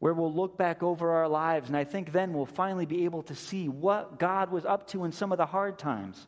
Where 0.00 0.12
we'll 0.12 0.34
look 0.34 0.58
back 0.58 0.82
over 0.82 1.12
our 1.12 1.28
lives 1.28 1.68
and 1.68 1.76
I 1.76 1.84
think 1.84 2.10
then 2.10 2.32
we'll 2.32 2.44
finally 2.44 2.86
be 2.86 3.04
able 3.04 3.22
to 3.22 3.36
see 3.36 3.68
what 3.68 4.18
God 4.18 4.50
was 4.50 4.64
up 4.64 4.88
to 4.88 5.04
in 5.04 5.12
some 5.12 5.30
of 5.30 5.38
the 5.38 5.46
hard 5.46 5.78
times 5.78 6.26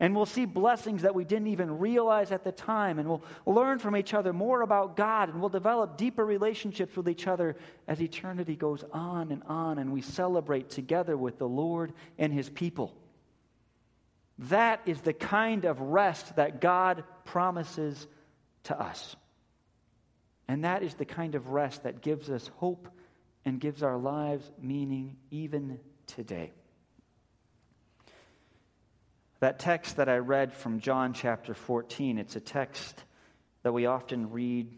and 0.00 0.16
we'll 0.16 0.24
see 0.24 0.46
blessings 0.46 1.02
that 1.02 1.14
we 1.14 1.24
didn't 1.24 1.48
even 1.48 1.78
realize 1.78 2.32
at 2.32 2.42
the 2.42 2.52
time. 2.52 2.98
And 2.98 3.06
we'll 3.06 3.22
learn 3.44 3.78
from 3.78 3.94
each 3.94 4.14
other 4.14 4.32
more 4.32 4.62
about 4.62 4.96
God. 4.96 5.28
And 5.28 5.40
we'll 5.40 5.50
develop 5.50 5.98
deeper 5.98 6.24
relationships 6.24 6.96
with 6.96 7.06
each 7.06 7.26
other 7.26 7.54
as 7.86 8.00
eternity 8.00 8.56
goes 8.56 8.82
on 8.94 9.30
and 9.30 9.42
on. 9.42 9.78
And 9.78 9.92
we 9.92 10.00
celebrate 10.00 10.70
together 10.70 11.18
with 11.18 11.38
the 11.38 11.46
Lord 11.46 11.92
and 12.16 12.32
his 12.32 12.48
people. 12.48 12.96
That 14.38 14.80
is 14.86 15.02
the 15.02 15.12
kind 15.12 15.66
of 15.66 15.82
rest 15.82 16.36
that 16.36 16.62
God 16.62 17.04
promises 17.26 18.06
to 18.64 18.80
us. 18.80 19.16
And 20.50 20.64
that 20.64 20.82
is 20.82 20.94
the 20.94 21.04
kind 21.04 21.36
of 21.36 21.50
rest 21.50 21.84
that 21.84 22.00
gives 22.00 22.28
us 22.28 22.50
hope 22.56 22.88
and 23.44 23.60
gives 23.60 23.84
our 23.84 23.96
lives 23.96 24.50
meaning 24.60 25.16
even 25.30 25.78
today. 26.08 26.50
That 29.38 29.60
text 29.60 29.98
that 29.98 30.08
I 30.08 30.16
read 30.16 30.52
from 30.52 30.80
John 30.80 31.12
chapter 31.12 31.54
14, 31.54 32.18
it's 32.18 32.34
a 32.34 32.40
text 32.40 33.04
that 33.62 33.70
we 33.70 33.86
often 33.86 34.32
read 34.32 34.76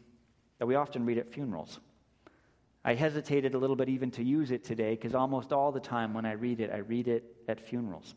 that 0.59 0.67
we 0.67 0.75
often 0.75 1.07
read 1.07 1.17
at 1.17 1.33
funerals. 1.33 1.81
I 2.85 2.93
hesitated 2.93 3.55
a 3.55 3.59
little 3.59 3.75
bit 3.75 3.89
even 3.89 4.11
to 4.11 4.23
use 4.23 4.51
it 4.51 4.65
today 4.65 4.91
because 4.91 5.15
almost 5.15 5.55
all 5.55 5.73
the 5.73 5.81
time 5.81 6.13
when 6.13 6.27
I 6.27 6.33
read 6.33 6.61
it, 6.61 6.71
I 6.71 6.81
read 6.81 7.09
it 7.09 7.25
at 7.49 7.67
funerals. 7.67 8.15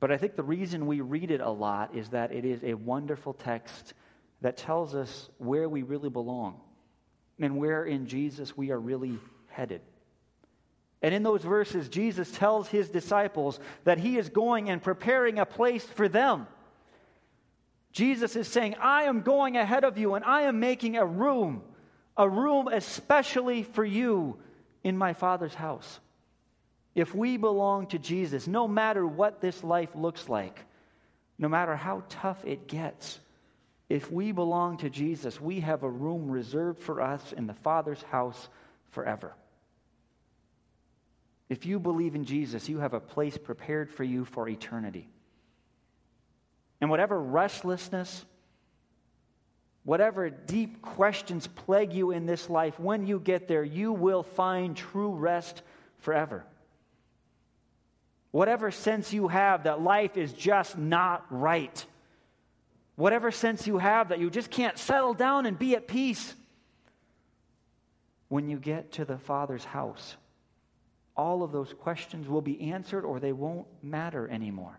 But 0.00 0.10
I 0.10 0.16
think 0.16 0.36
the 0.36 0.42
reason 0.42 0.86
we 0.86 1.02
read 1.02 1.30
it 1.30 1.42
a 1.42 1.50
lot 1.50 1.94
is 1.94 2.08
that 2.08 2.32
it 2.32 2.46
is 2.46 2.64
a 2.64 2.72
wonderful 2.72 3.34
text 3.34 3.92
that 4.42 4.56
tells 4.56 4.94
us 4.94 5.30
where 5.38 5.68
we 5.68 5.82
really 5.82 6.10
belong 6.10 6.60
and 7.40 7.56
where 7.56 7.84
in 7.84 8.06
Jesus 8.06 8.56
we 8.56 8.70
are 8.70 8.78
really 8.78 9.18
headed. 9.48 9.80
And 11.00 11.14
in 11.14 11.22
those 11.22 11.42
verses, 11.42 11.88
Jesus 11.88 12.30
tells 12.30 12.68
his 12.68 12.88
disciples 12.88 13.58
that 13.84 13.98
he 13.98 14.18
is 14.18 14.28
going 14.28 14.70
and 14.70 14.82
preparing 14.82 15.38
a 15.38 15.46
place 15.46 15.84
for 15.84 16.08
them. 16.08 16.46
Jesus 17.92 18.36
is 18.36 18.48
saying, 18.48 18.76
I 18.80 19.04
am 19.04 19.22
going 19.22 19.56
ahead 19.56 19.84
of 19.84 19.98
you 19.98 20.14
and 20.14 20.24
I 20.24 20.42
am 20.42 20.60
making 20.60 20.96
a 20.96 21.04
room, 21.04 21.62
a 22.16 22.28
room 22.28 22.68
especially 22.68 23.64
for 23.64 23.84
you 23.84 24.38
in 24.84 24.96
my 24.96 25.12
Father's 25.12 25.54
house. 25.54 26.00
If 26.94 27.14
we 27.14 27.36
belong 27.36 27.88
to 27.88 27.98
Jesus, 27.98 28.46
no 28.46 28.68
matter 28.68 29.06
what 29.06 29.40
this 29.40 29.64
life 29.64 29.90
looks 29.94 30.28
like, 30.28 30.58
no 31.38 31.48
matter 31.48 31.74
how 31.74 32.04
tough 32.08 32.44
it 32.44 32.68
gets, 32.68 33.18
if 33.92 34.10
we 34.10 34.32
belong 34.32 34.78
to 34.78 34.88
Jesus, 34.88 35.38
we 35.38 35.60
have 35.60 35.82
a 35.82 35.90
room 35.90 36.30
reserved 36.30 36.80
for 36.80 37.02
us 37.02 37.34
in 37.34 37.46
the 37.46 37.52
Father's 37.52 38.02
house 38.04 38.48
forever. 38.88 39.34
If 41.50 41.66
you 41.66 41.78
believe 41.78 42.14
in 42.14 42.24
Jesus, 42.24 42.70
you 42.70 42.78
have 42.78 42.94
a 42.94 43.00
place 43.00 43.36
prepared 43.36 43.90
for 43.90 44.02
you 44.02 44.24
for 44.24 44.48
eternity. 44.48 45.10
And 46.80 46.88
whatever 46.88 47.20
restlessness, 47.20 48.24
whatever 49.84 50.30
deep 50.30 50.80
questions 50.80 51.46
plague 51.46 51.92
you 51.92 52.12
in 52.12 52.24
this 52.24 52.48
life, 52.48 52.80
when 52.80 53.06
you 53.06 53.20
get 53.20 53.46
there, 53.46 53.62
you 53.62 53.92
will 53.92 54.22
find 54.22 54.74
true 54.74 55.10
rest 55.10 55.60
forever. 55.98 56.46
Whatever 58.30 58.70
sense 58.70 59.12
you 59.12 59.28
have 59.28 59.64
that 59.64 59.82
life 59.82 60.16
is 60.16 60.32
just 60.32 60.78
not 60.78 61.26
right, 61.28 61.84
whatever 62.96 63.30
sense 63.30 63.66
you 63.66 63.78
have 63.78 64.08
that 64.10 64.18
you 64.18 64.30
just 64.30 64.50
can't 64.50 64.78
settle 64.78 65.14
down 65.14 65.46
and 65.46 65.58
be 65.58 65.74
at 65.74 65.88
peace, 65.88 66.34
when 68.28 68.48
you 68.48 68.58
get 68.58 68.92
to 68.92 69.04
the 69.04 69.18
Father's 69.18 69.64
house, 69.64 70.16
all 71.16 71.42
of 71.42 71.52
those 71.52 71.74
questions 71.74 72.26
will 72.28 72.40
be 72.40 72.72
answered 72.72 73.04
or 73.04 73.20
they 73.20 73.32
won't 73.32 73.66
matter 73.82 74.26
anymore. 74.28 74.78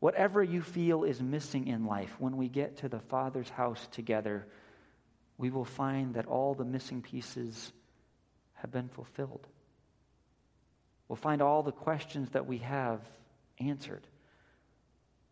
Whatever 0.00 0.42
you 0.42 0.62
feel 0.62 1.04
is 1.04 1.20
missing 1.20 1.66
in 1.66 1.84
life, 1.84 2.14
when 2.18 2.36
we 2.36 2.48
get 2.48 2.78
to 2.78 2.88
the 2.88 3.00
Father's 3.00 3.50
house 3.50 3.88
together, 3.90 4.46
we 5.36 5.50
will 5.50 5.64
find 5.64 6.14
that 6.14 6.26
all 6.26 6.54
the 6.54 6.64
missing 6.64 7.02
pieces 7.02 7.72
have 8.54 8.70
been 8.70 8.88
fulfilled. 8.88 9.46
We'll 11.08 11.16
find 11.16 11.42
all 11.42 11.62
the 11.62 11.72
questions 11.72 12.30
that 12.30 12.46
we 12.46 12.58
have 12.58 13.00
answered. 13.58 14.06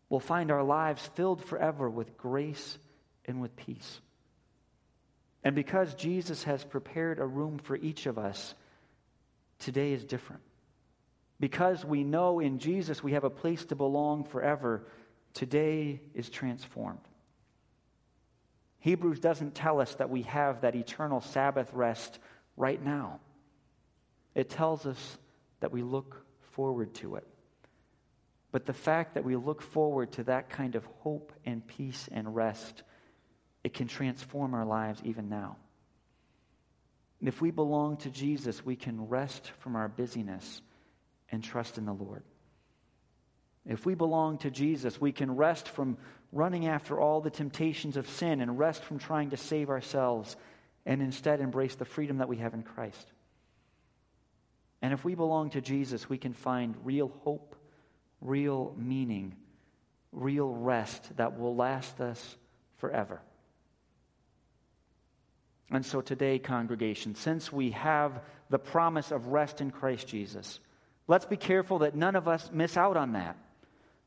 We'll 0.09 0.19
find 0.19 0.51
our 0.51 0.63
lives 0.63 1.05
filled 1.15 1.43
forever 1.43 1.89
with 1.89 2.17
grace 2.17 2.77
and 3.25 3.41
with 3.41 3.55
peace. 3.55 3.99
And 5.43 5.55
because 5.55 5.93
Jesus 5.95 6.43
has 6.43 6.63
prepared 6.63 7.19
a 7.19 7.25
room 7.25 7.57
for 7.57 7.75
each 7.75 8.05
of 8.05 8.17
us, 8.17 8.53
today 9.59 9.93
is 9.93 10.03
different. 10.03 10.41
Because 11.39 11.85
we 11.85 12.03
know 12.03 12.39
in 12.39 12.59
Jesus 12.59 13.03
we 13.03 13.13
have 13.13 13.23
a 13.23 13.29
place 13.29 13.63
to 13.65 13.75
belong 13.75 14.23
forever, 14.23 14.87
today 15.33 16.01
is 16.13 16.29
transformed. 16.29 16.99
Hebrews 18.79 19.19
doesn't 19.19 19.55
tell 19.55 19.79
us 19.81 19.93
that 19.95 20.09
we 20.09 20.23
have 20.23 20.61
that 20.61 20.75
eternal 20.75 21.21
Sabbath 21.21 21.71
rest 21.73 22.19
right 22.55 22.83
now. 22.83 23.19
It 24.33 24.49
tells 24.49 24.85
us 24.85 25.17
that 25.59 25.71
we 25.71 25.81
look 25.81 26.25
forward 26.51 26.93
to 26.95 27.15
it. 27.15 27.27
But 28.57 28.65
the 28.65 28.73
fact 28.73 29.13
that 29.13 29.23
we 29.23 29.35
look 29.35 29.61
forward 29.61 30.13
to 30.13 30.23
that 30.23 30.49
kind 30.49 30.73
of 30.73 30.83
hope 31.01 31.31
and 31.45 31.67
peace 31.67 32.09
and 32.11 32.35
rest, 32.35 32.81
it 33.63 33.75
can 33.75 33.87
transform 33.87 34.55
our 34.55 34.65
lives 34.65 34.99
even 35.03 35.29
now. 35.29 35.57
If 37.21 37.39
we 37.39 37.51
belong 37.51 37.97
to 37.97 38.09
Jesus, 38.09 38.65
we 38.65 38.75
can 38.75 39.09
rest 39.09 39.51
from 39.59 39.75
our 39.75 39.87
busyness 39.87 40.63
and 41.31 41.43
trust 41.43 41.77
in 41.77 41.85
the 41.85 41.93
Lord. 41.93 42.23
If 43.63 43.85
we 43.85 43.93
belong 43.93 44.39
to 44.39 44.49
Jesus, 44.49 44.99
we 44.99 45.11
can 45.11 45.35
rest 45.35 45.69
from 45.69 45.95
running 46.31 46.65
after 46.65 46.99
all 46.99 47.21
the 47.21 47.29
temptations 47.29 47.95
of 47.95 48.09
sin 48.09 48.41
and 48.41 48.57
rest 48.57 48.83
from 48.83 48.97
trying 48.97 49.29
to 49.29 49.37
save 49.37 49.69
ourselves 49.69 50.35
and 50.83 51.03
instead 51.03 51.41
embrace 51.41 51.75
the 51.75 51.85
freedom 51.85 52.17
that 52.17 52.27
we 52.27 52.37
have 52.37 52.55
in 52.55 52.63
Christ. 52.63 53.11
And 54.81 54.93
if 54.93 55.05
we 55.05 55.13
belong 55.13 55.51
to 55.51 55.61
Jesus, 55.61 56.09
we 56.09 56.17
can 56.17 56.33
find 56.33 56.73
real 56.83 57.11
hope, 57.23 57.55
real 58.21 58.75
meaning, 58.77 59.35
real 60.11 60.49
rest 60.49 61.15
that 61.17 61.37
will 61.39 61.55
last 61.55 61.99
us 62.01 62.37
forever. 62.77 63.21
And 65.69 65.85
so 65.85 66.01
today, 66.01 66.39
congregation, 66.39 67.15
since 67.15 67.51
we 67.51 67.71
have 67.71 68.21
the 68.49 68.59
promise 68.59 69.11
of 69.11 69.27
rest 69.27 69.59
in 69.59 69.71
Christ 69.71 70.07
Jesus, 70.07 70.59
let's 71.07 71.25
be 71.25 71.37
careful 71.37 71.79
that 71.79 71.95
none 71.95 72.15
of 72.15 72.27
us 72.27 72.49
miss 72.53 72.77
out 72.77 72.95
on 72.95 73.13
that. 73.13 73.37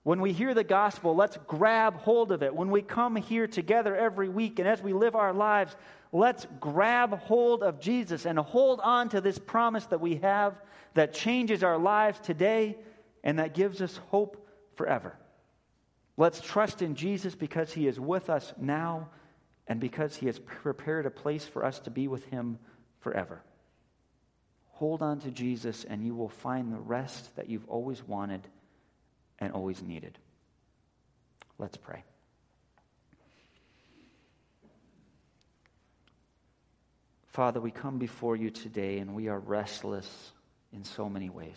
When 0.02 0.22
we 0.22 0.32
hear 0.32 0.54
the 0.54 0.64
gospel, 0.64 1.14
let's 1.14 1.36
grab 1.46 1.96
hold 1.96 2.32
of 2.32 2.42
it. 2.42 2.54
When 2.54 2.70
we 2.70 2.80
come 2.80 3.16
here 3.16 3.46
together 3.46 3.94
every 3.94 4.30
week 4.30 4.58
and 4.58 4.66
as 4.66 4.82
we 4.82 4.94
live 4.94 5.14
our 5.14 5.34
lives, 5.34 5.76
let's 6.10 6.46
grab 6.58 7.18
hold 7.18 7.62
of 7.62 7.80
Jesus 7.80 8.24
and 8.24 8.38
hold 8.38 8.80
on 8.80 9.10
to 9.10 9.20
this 9.20 9.38
promise 9.38 9.84
that 9.86 10.00
we 10.00 10.16
have 10.16 10.54
that 10.94 11.12
changes 11.12 11.62
our 11.62 11.76
lives 11.78 12.18
today 12.20 12.78
and 13.22 13.38
that 13.38 13.54
gives 13.54 13.80
us 13.80 13.96
hope 14.08 14.46
forever. 14.74 15.16
Let's 16.16 16.40
trust 16.40 16.82
in 16.82 16.94
Jesus 16.94 17.34
because 17.34 17.72
he 17.72 17.86
is 17.86 17.98
with 17.98 18.30
us 18.30 18.52
now 18.58 19.08
and 19.66 19.80
because 19.80 20.16
he 20.16 20.26
has 20.26 20.38
prepared 20.38 21.06
a 21.06 21.10
place 21.10 21.44
for 21.44 21.64
us 21.64 21.78
to 21.80 21.90
be 21.90 22.08
with 22.08 22.24
him 22.26 22.58
forever. 23.00 23.42
Hold 24.72 25.02
on 25.02 25.20
to 25.20 25.30
Jesus, 25.30 25.84
and 25.84 26.04
you 26.04 26.14
will 26.14 26.28
find 26.28 26.72
the 26.72 26.78
rest 26.78 27.36
that 27.36 27.48
you've 27.48 27.68
always 27.68 28.02
wanted 28.02 28.46
and 29.38 29.52
always 29.52 29.82
needed. 29.82 30.18
Let's 31.58 31.76
pray. 31.76 32.02
Father, 37.28 37.60
we 37.60 37.70
come 37.70 37.98
before 37.98 38.36
you 38.36 38.50
today 38.50 38.98
and 38.98 39.14
we 39.14 39.28
are 39.28 39.38
restless 39.38 40.32
in 40.72 40.84
so 40.84 41.08
many 41.08 41.30
ways. 41.30 41.56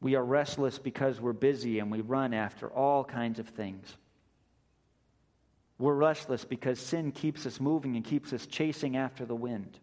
We 0.00 0.14
are 0.14 0.24
restless 0.24 0.78
because 0.78 1.20
we're 1.20 1.32
busy 1.32 1.78
and 1.78 1.90
we 1.90 2.00
run 2.00 2.32
after 2.32 2.68
all 2.68 3.04
kinds 3.04 3.38
of 3.38 3.48
things. 3.48 3.86
We're 5.78 5.94
restless 5.94 6.44
because 6.44 6.78
sin 6.78 7.12
keeps 7.12 7.46
us 7.46 7.60
moving 7.60 7.96
and 7.96 8.04
keeps 8.04 8.32
us 8.32 8.46
chasing 8.46 8.96
after 8.96 9.24
the 9.24 9.34
wind. 9.34 9.78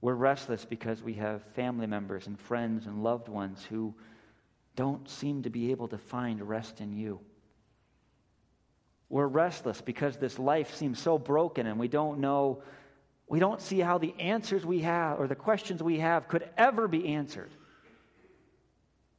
We're 0.00 0.14
restless 0.14 0.64
because 0.64 1.02
we 1.02 1.14
have 1.14 1.42
family 1.54 1.86
members 1.86 2.26
and 2.26 2.38
friends 2.38 2.86
and 2.86 3.02
loved 3.02 3.28
ones 3.28 3.64
who 3.68 3.94
don't 4.76 5.08
seem 5.08 5.42
to 5.42 5.50
be 5.50 5.72
able 5.72 5.88
to 5.88 5.98
find 5.98 6.48
rest 6.48 6.80
in 6.80 6.92
you. 6.92 7.20
We're 9.08 9.26
restless 9.26 9.80
because 9.80 10.16
this 10.16 10.38
life 10.38 10.74
seems 10.76 11.00
so 11.00 11.18
broken 11.18 11.66
and 11.66 11.78
we 11.78 11.88
don't 11.88 12.20
know, 12.20 12.62
we 13.28 13.40
don't 13.40 13.60
see 13.60 13.80
how 13.80 13.98
the 13.98 14.14
answers 14.18 14.64
we 14.64 14.80
have 14.80 15.20
or 15.20 15.26
the 15.26 15.34
questions 15.34 15.82
we 15.82 15.98
have 15.98 16.28
could 16.28 16.48
ever 16.56 16.88
be 16.88 17.08
answered. 17.08 17.50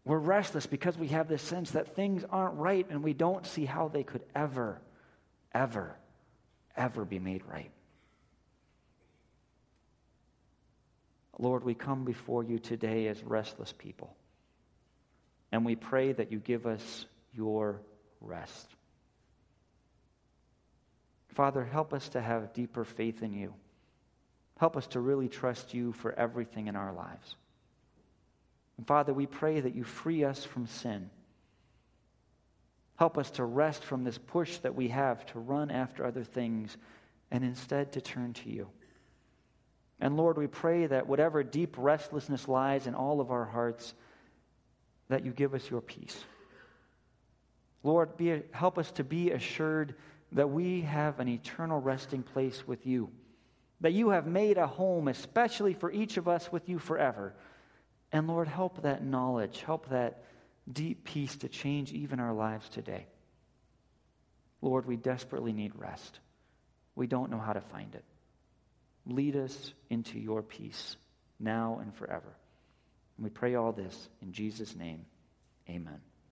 We're 0.04 0.18
restless 0.18 0.66
because 0.66 0.98
we 0.98 1.10
have 1.10 1.28
this 1.28 1.44
sense 1.44 1.72
that 1.72 1.96
things 1.96 2.24
aren't 2.30 2.56
right 2.56 2.86
and 2.90 3.04
we 3.04 3.14
don't 3.14 3.46
see 3.46 3.66
how 3.66 3.88
they 3.88 4.04
could 4.04 4.24
ever, 4.34 4.82
ever, 5.54 5.96
ever 6.76 7.06
be 7.06 7.20
made 7.20 7.44
right. 7.46 7.72
Lord, 11.38 11.64
we 11.64 11.74
come 11.74 12.04
before 12.04 12.44
you 12.44 12.60
today 12.60 13.08
as 13.08 13.24
restless 13.24 13.74
people. 13.74 14.16
And 15.52 15.66
we 15.66 15.76
pray 15.76 16.14
that 16.14 16.32
you 16.32 16.40
give 16.40 16.66
us 16.66 17.06
your 17.34 17.82
rest. 18.22 18.68
Father, 21.30 21.64
help 21.64 21.94
us 21.94 22.10
to 22.10 22.22
have 22.22 22.54
deeper 22.54 22.84
faith 22.84 23.24
in 23.24 23.34
you. 23.34 23.54
Help 24.60 24.78
us 24.78 24.88
to 24.88 25.00
really 25.00 25.28
trust 25.28 25.74
you 25.74 25.94
for 25.94 26.14
everything 26.14 26.68
in 26.68 26.76
our 26.76 26.94
lives. 26.94 27.36
And 28.78 28.88
Father, 28.88 29.14
we 29.14 29.26
pray 29.26 29.60
that 29.60 29.76
you 29.76 29.84
free 29.84 30.24
us 30.24 30.44
from 30.44 30.68
sin. 30.68 31.10
Help 32.96 33.18
us 33.18 33.32
to 33.32 33.44
rest 33.44 33.84
from 33.84 34.04
this 34.04 34.18
push 34.18 34.58
that 34.60 34.76
we 34.76 34.90
have 34.90 35.26
to 35.28 35.40
run 35.40 35.72
after 35.72 36.06
other 36.06 36.24
things 36.24 36.78
and 37.32 37.44
instead 37.44 37.94
to 37.94 38.02
turn 38.02 38.34
to 38.34 38.50
you. 38.50 38.68
And 40.00 40.18
Lord, 40.18 40.38
we 40.38 40.48
pray 40.48 40.88
that 40.88 41.08
whatever 41.08 41.44
deep 41.44 41.76
restlessness 41.78 42.48
lies 42.48 42.88
in 42.88 42.96
all 42.96 43.22
of 43.22 43.32
our 43.32 43.46
hearts, 43.46 43.94
that 45.10 45.26
you 45.26 45.32
give 45.32 45.54
us 45.54 45.70
your 45.70 45.82
peace. 45.82 46.24
Lord, 47.84 48.18
be, 48.18 48.42
help 48.52 48.78
us 48.78 48.92
to 48.94 49.04
be 49.04 49.32
assured 49.32 49.96
that 50.32 50.50
we 50.50 50.82
have 50.82 51.20
an 51.20 51.28
eternal 51.28 51.80
resting 51.80 52.24
place 52.24 52.68
with 52.68 52.86
you, 52.86 53.10
that 53.82 53.94
you 53.94 54.10
have 54.10 54.28
made 54.28 54.58
a 54.58 54.68
home, 54.68 55.08
especially 55.08 55.74
for 55.74 55.92
each 55.92 56.18
of 56.18 56.28
us, 56.28 56.52
with 56.52 56.70
you 56.70 56.80
forever. 56.80 57.34
And 58.12 58.28
Lord, 58.28 58.48
help 58.48 58.82
that 58.82 59.04
knowledge, 59.04 59.62
help 59.62 59.90
that 59.90 60.24
deep 60.72 61.06
peace 61.06 61.36
to 61.38 61.48
change 61.48 61.92
even 61.94 62.20
our 62.20 62.34
lives 62.34 62.68
today. 62.70 63.08
Lord, 64.62 64.86
we 64.86 64.98
desperately 64.98 65.54
need 65.54 65.72
rest. 65.76 66.20
We 66.96 67.08
don't 67.08 67.32
know 67.32 67.40
how 67.40 67.54
to 67.54 67.62
find 67.62 67.96
it. 67.96 68.04
Lead 69.06 69.36
us 69.36 69.74
into 69.90 70.20
your 70.20 70.44
peace 70.44 70.96
now 71.40 71.80
and 71.82 71.96
forever. 71.96 72.36
And 73.18 73.24
we 73.24 73.30
pray 73.30 73.56
all 73.56 73.72
this 73.72 74.10
in 74.22 74.32
Jesus' 74.32 74.76
name. 74.76 75.06
Amen. 75.70 76.11